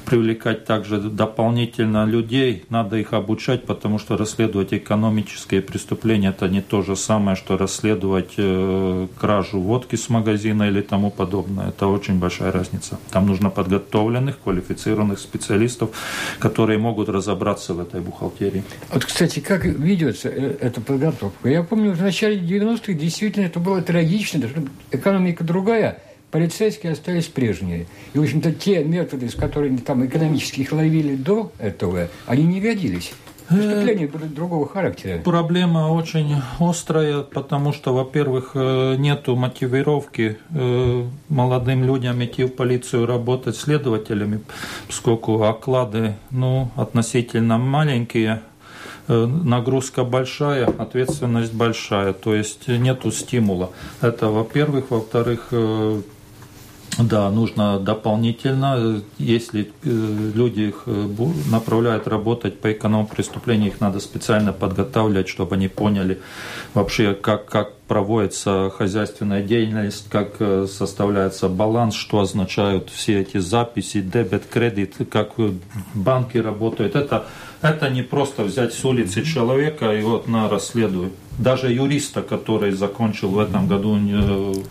привлекать 0.07 0.65
также 0.65 0.99
дополнительно 1.01 2.07
людей, 2.07 2.65
надо 2.71 2.97
их 2.97 3.13
обучать, 3.13 3.67
потому 3.67 3.99
что 3.99 4.17
расследовать 4.17 4.73
экономические 4.73 5.61
преступления 5.61 6.31
это 6.31 6.49
не 6.49 6.63
то 6.63 6.81
же 6.81 6.97
самое, 6.97 7.37
что 7.37 7.59
расследовать 7.59 8.33
э, 8.39 9.07
кражу 9.21 9.61
водки 9.61 9.97
с 9.97 10.09
магазина 10.09 10.63
или 10.63 10.81
тому 10.81 11.11
подобное. 11.11 11.69
Это 11.69 11.89
очень 11.89 12.19
большая 12.19 12.53
разница. 12.53 12.99
Там 13.11 13.27
нужно 13.27 13.51
подготовленных, 13.51 14.39
квалифицированных 14.41 15.19
специалистов, 15.19 15.91
которые 16.39 16.70
которые 16.71 16.79
могут 16.79 17.09
разобраться 17.09 17.75
в 17.75 17.81
этой 17.81 18.01
бухгалтерии. 18.01 18.63
Вот, 18.93 19.05
кстати, 19.05 19.41
как 19.41 19.65
ведется 19.65 20.29
э, 20.29 20.57
эта 20.61 20.81
подготовка? 20.81 21.49
Я 21.49 21.65
помню, 21.65 21.91
в 21.91 22.01
начале 22.01 22.37
90-х 22.39 22.93
действительно 22.93 23.47
это 23.47 23.59
было 23.59 23.83
трагично, 23.83 24.49
экономика 24.93 25.43
другая, 25.43 26.01
полицейские 26.31 26.93
остались 26.93 27.27
прежние. 27.27 27.89
И, 28.13 28.19
в 28.19 28.23
общем-то, 28.23 28.53
те 28.53 28.85
методы, 28.85 29.29
с 29.29 29.35
которыми 29.35 29.79
там 29.79 30.07
экономически 30.07 30.61
их 30.61 30.71
ловили 30.71 31.17
до 31.17 31.51
этого, 31.59 32.09
они 32.27 32.45
не 32.45 32.61
годились. 32.61 33.15
Преступления 33.51 34.07
другого 34.07 34.69
характера. 34.69 35.21
Проблема 35.25 35.89
очень 35.89 36.37
острая, 36.61 37.23
потому 37.23 37.73
что, 37.73 37.93
во-первых, 37.93 38.53
э, 38.55 38.95
нету 38.97 39.35
мотивировки 39.35 40.39
э, 40.55 41.05
молодым 41.29 41.85
людям 41.85 42.25
идти 42.25 42.45
в 42.45 42.51
полицию 42.51 43.07
работать 43.07 43.57
следователями, 43.57 44.41
поскольку 44.87 45.43
оклады 45.43 46.15
ну, 46.31 46.71
относительно 46.77 47.59
маленькие, 47.59 48.43
э, 49.09 49.27
нагрузка 49.27 50.05
большая, 50.05 50.67
ответственность 50.67 51.53
большая, 51.53 52.13
то 52.13 52.35
есть 52.35 52.69
нету 52.69 53.11
стимула. 53.11 53.71
Это 54.01 54.29
во-первых. 54.29 54.91
Во-вторых, 54.91 55.53
да, 56.99 57.31
нужно 57.31 57.79
дополнительно, 57.79 59.03
если 59.19 59.71
э, 59.85 60.31
люди 60.35 60.63
их 60.63 60.83
э, 60.87 61.09
направляют 61.51 62.09
работать 62.09 62.61
по 62.61 62.73
эконом-преступлению, 62.73 63.69
их 63.69 63.81
надо 63.81 64.01
специально 64.01 64.53
подготавливать, 64.53 65.29
чтобы 65.29 65.55
они 65.55 65.69
поняли 65.69 66.21
вообще, 66.75 67.15
как, 67.15 67.47
как 67.47 67.77
проводится 67.87 68.71
хозяйственная 68.77 69.43
деятельность, 69.43 70.09
как 70.11 70.37
э, 70.41 70.67
составляется 70.67 71.49
баланс, 71.49 71.95
что 71.95 72.21
означают 72.21 72.91
все 72.91 73.21
эти 73.21 73.39
записи, 73.39 74.01
дебет, 74.01 74.45
кредит, 74.47 74.97
как 75.11 75.35
банки 75.95 76.39
работают. 76.39 76.97
Это, 76.97 77.27
это 77.63 77.89
не 77.89 78.03
просто 78.03 78.43
взять 78.43 78.75
с 78.75 78.85
улицы 78.85 79.25
человека 79.25 79.93
и 79.95 80.03
вот 80.03 80.29
на 80.29 80.49
расследуй. 80.49 81.13
Даже 81.39 81.73
юриста, 81.73 82.21
который 82.21 82.73
закончил 82.73 83.31
в 83.31 83.39
этом 83.39 83.67
году 83.67 83.97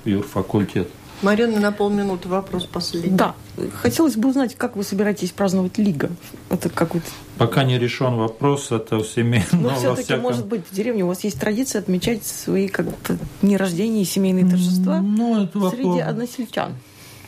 юрфакультет. 0.05 0.89
Марина, 1.21 1.59
на 1.59 1.71
полминуты 1.71 2.29
вопрос 2.29 2.65
последний. 2.65 3.11
Да. 3.11 3.35
Хотелось 3.73 4.15
бы 4.15 4.29
узнать, 4.29 4.55
как 4.55 4.75
вы 4.77 4.83
собираетесь 4.83 5.31
праздновать 5.31 5.77
Лига? 5.77 6.09
Это 6.49 6.69
какой-то... 6.69 7.07
Пока 7.37 7.63
не 7.63 7.77
решен 7.77 8.15
вопрос, 8.15 8.71
это 8.71 9.03
семье. 9.03 9.45
Но, 9.51 9.69
Но 9.69 9.75
все-таки, 9.75 10.03
всяком... 10.03 10.23
может 10.23 10.45
быть, 10.45 10.61
в 10.69 10.73
деревне 10.73 11.03
у 11.03 11.07
вас 11.07 11.23
есть 11.23 11.39
традиция 11.39 11.79
отмечать 11.79 12.25
свои 12.25 12.67
как-то 12.67 13.17
дни 13.41 13.57
рождения 13.57 14.01
и 14.01 14.05
семейные 14.05 14.49
торжества 14.49 14.99
ну, 14.99 15.43
это 15.43 15.69
среди 15.69 15.83
вопрос... 15.83 16.01
односельчан? 16.07 16.75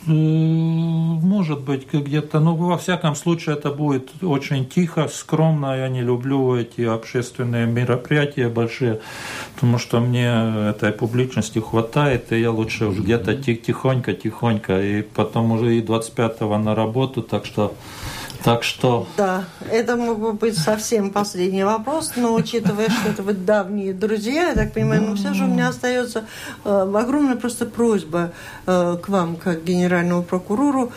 Может 0.04 1.60
быть, 1.60 1.86
где-то, 1.92 2.40
но 2.40 2.56
во 2.56 2.76
всяком 2.76 3.14
случае 3.14 3.54
это 3.54 3.70
будет 3.70 4.10
очень 4.22 4.66
тихо, 4.66 5.06
скромно. 5.06 5.76
Я 5.76 5.88
не 5.88 6.00
люблю 6.00 6.56
эти 6.56 6.80
общественные 6.80 7.66
мероприятия 7.66 8.48
большие, 8.48 9.00
потому 9.54 9.78
что 9.78 10.00
мне 10.00 10.70
этой 10.70 10.90
публичности 10.90 11.60
хватает, 11.60 12.32
и 12.32 12.40
я 12.40 12.50
лучше 12.50 12.86
уж 12.86 12.98
где-то 12.98 13.36
тихонько-тихонько, 13.36 14.82
и 14.82 15.02
потом 15.02 15.52
уже 15.52 15.76
и 15.76 15.80
25-го 15.80 16.58
на 16.58 16.74
работу, 16.74 17.22
так 17.22 17.46
что 17.46 17.74
так 18.44 18.64
что... 18.64 19.06
Да, 19.16 19.44
это 19.70 19.96
мог 19.96 20.18
бы 20.18 20.32
быть 20.32 20.58
совсем 20.58 21.10
последний 21.10 21.64
вопрос, 21.64 22.12
но 22.16 22.34
учитывая, 22.34 22.88
что 22.90 23.10
это 23.10 23.22
вы 23.22 23.34
давние 23.34 23.92
друзья, 23.92 24.48
я 24.48 24.54
так 24.54 24.72
понимаю, 24.72 25.02
но 25.02 25.16
все 25.16 25.32
же 25.32 25.44
у 25.44 25.48
меня 25.48 25.68
остается 25.68 26.24
э, 26.64 26.92
огромная 26.94 27.36
просто 27.36 27.66
просьба 27.66 28.32
э, 28.66 28.96
к 29.02 29.08
вам, 29.08 29.36
как 29.36 29.64
генеральному 29.64 30.22
прокурору, 30.22 30.92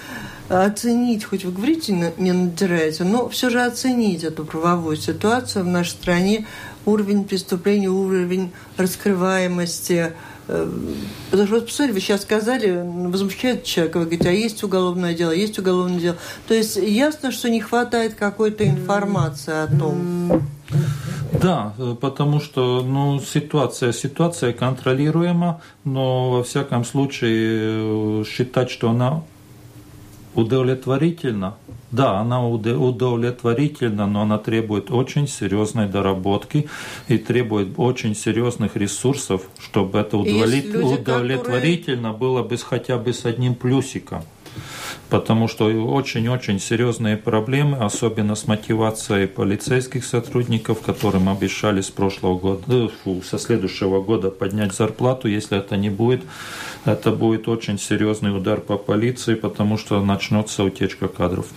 оценить, 0.49 1.25
хоть 1.25 1.43
вы 1.43 1.51
говорите, 1.51 2.13
не 2.17 2.31
надираете, 2.31 3.03
но 3.03 3.29
все 3.29 3.49
же 3.49 3.61
оценить 3.61 4.23
эту 4.23 4.45
правовую 4.45 4.95
ситуацию 4.95 5.65
в 5.65 5.67
нашей 5.67 5.89
стране, 5.89 6.47
уровень 6.85 7.25
преступлений, 7.25 7.87
уровень 7.87 8.51
раскрываемости, 8.77 10.13
Потому 10.47 11.47
что, 11.47 11.61
посмотрите, 11.61 11.93
вы 11.93 11.99
сейчас 11.99 12.21
сказали, 12.21 12.83
возмущает 13.07 13.63
человека, 13.63 13.97
вы 13.97 14.05
говорите, 14.05 14.29
а 14.29 14.31
есть 14.31 14.63
уголовное 14.63 15.15
дело, 15.15 15.31
есть 15.31 15.57
уголовное 15.57 15.99
дело. 15.99 16.17
То 16.47 16.53
есть 16.53 16.75
ясно, 16.75 17.31
что 17.31 17.49
не 17.49 17.61
хватает 17.61 18.15
какой-то 18.15 18.67
информации 18.67 19.63
о 19.63 19.67
том. 19.67 20.43
Да, 21.41 21.73
потому 21.99 22.39
что 22.39 22.81
ну, 22.83 23.19
ситуация, 23.19 23.91
ситуация 23.91 24.53
контролируема, 24.53 25.61
но 25.83 26.31
во 26.31 26.43
всяком 26.43 26.85
случае 26.85 28.23
считать, 28.25 28.69
что 28.69 28.89
она 28.89 29.23
удовлетворительна, 30.35 31.55
да, 31.91 32.19
она 32.19 32.45
удовлетворительна, 32.47 34.05
но 34.05 34.21
она 34.21 34.37
требует 34.37 34.91
очень 34.91 35.27
серьезной 35.27 35.87
доработки 35.87 36.67
и 37.07 37.17
требует 37.17 37.73
очень 37.77 38.15
серьезных 38.15 38.75
ресурсов, 38.75 39.43
чтобы 39.59 39.99
это 39.99 40.17
удовлет... 40.17 40.65
люди, 40.65 40.77
удовлетворительно 40.77 42.11
которые... 42.11 42.19
было 42.19 42.43
бы 42.43 42.57
хотя 42.57 42.97
бы 42.97 43.13
с 43.13 43.25
одним 43.25 43.55
плюсиком 43.55 44.23
потому 45.09 45.47
что 45.47 45.65
очень-очень 45.65 46.59
серьезные 46.59 47.17
проблемы, 47.17 47.77
особенно 47.77 48.35
с 48.35 48.47
мотивацией 48.47 49.27
полицейских 49.27 50.05
сотрудников, 50.05 50.81
которым 50.81 51.29
обещали 51.29 51.81
с 51.81 51.89
прошлого 51.89 52.37
года, 52.37 52.63
э, 52.67 52.87
фу, 53.03 53.21
со 53.21 53.37
следующего 53.37 54.01
года 54.01 54.31
поднять 54.31 54.73
зарплату. 54.73 55.27
Если 55.27 55.57
это 55.57 55.77
не 55.77 55.89
будет, 55.89 56.23
это 56.85 57.11
будет 57.11 57.47
очень 57.47 57.79
серьезный 57.79 58.35
удар 58.35 58.61
по 58.61 58.77
полиции, 58.77 59.35
потому 59.35 59.77
что 59.77 60.03
начнется 60.03 60.63
утечка 60.63 61.07
кадров. 61.07 61.47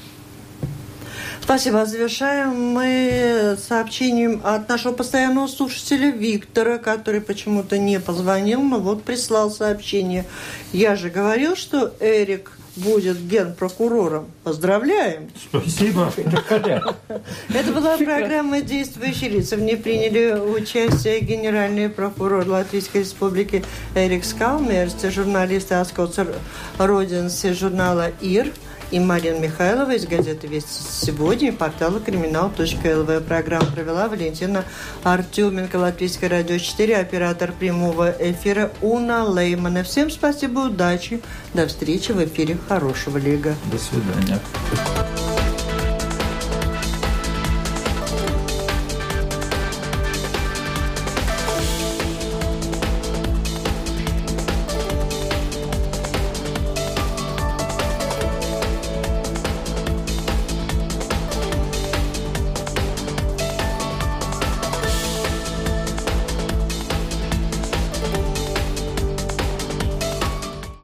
Спасибо. 1.48 1.86
Завершаем 1.86 2.74
мы 2.74 3.56
сообщением 3.58 4.42
от 4.44 4.68
нашего 4.68 4.92
постоянного 4.92 5.46
слушателя 5.46 6.10
Виктора, 6.10 6.76
который 6.76 7.22
почему-то 7.22 7.78
не 7.78 7.98
позвонил, 8.00 8.60
но 8.60 8.78
вот 8.78 9.02
прислал 9.02 9.50
сообщение. 9.50 10.26
Я 10.74 10.94
же 10.94 11.08
говорил, 11.08 11.56
что 11.56 11.94
Эрик 12.00 12.57
будет 12.78 13.18
генпрокурором. 13.26 14.30
Поздравляем! 14.44 15.30
Спасибо! 15.48 16.12
Это 16.16 17.72
была 17.72 17.96
программа 17.96 18.60
«Действующие 18.60 19.30
лица». 19.30 19.56
В 19.56 19.60
ней 19.60 19.76
приняли 19.76 20.38
участие 20.38 21.20
генеральный 21.20 21.88
прокурор 21.88 22.46
Латвийской 22.46 22.98
Республики 22.98 23.64
Эрик 23.94 24.24
Скалмерс, 24.24 24.96
журналисты 25.04 25.74
Аскоцер 25.74 26.34
Родинс 26.78 27.44
журнала 27.52 28.10
«Ир», 28.20 28.52
и 28.90 29.00
Марина 29.00 29.38
Михайлова 29.38 29.92
из 29.94 30.06
газеты 30.06 30.46
«Вести 30.46 30.82
сегодня» 31.06 31.48
и 31.48 31.52
портала 31.52 32.00
криминал.лв. 32.00 33.24
Программу 33.24 33.66
провела 33.66 34.08
Валентина 34.08 34.64
Артеменко, 35.02 35.76
Латвийское 35.76 36.30
радио 36.30 36.58
4, 36.58 36.96
оператор 36.96 37.52
прямого 37.52 38.14
эфира 38.18 38.70
Уна 38.80 39.24
Леймана. 39.24 39.84
Всем 39.84 40.10
спасибо, 40.10 40.60
удачи, 40.60 41.20
до 41.54 41.66
встречи 41.66 42.12
в 42.12 42.24
эфире 42.24 42.56
«Хорошего 42.68 43.18
лига». 43.18 43.54
До 43.70 43.78
свидания. 43.78 44.40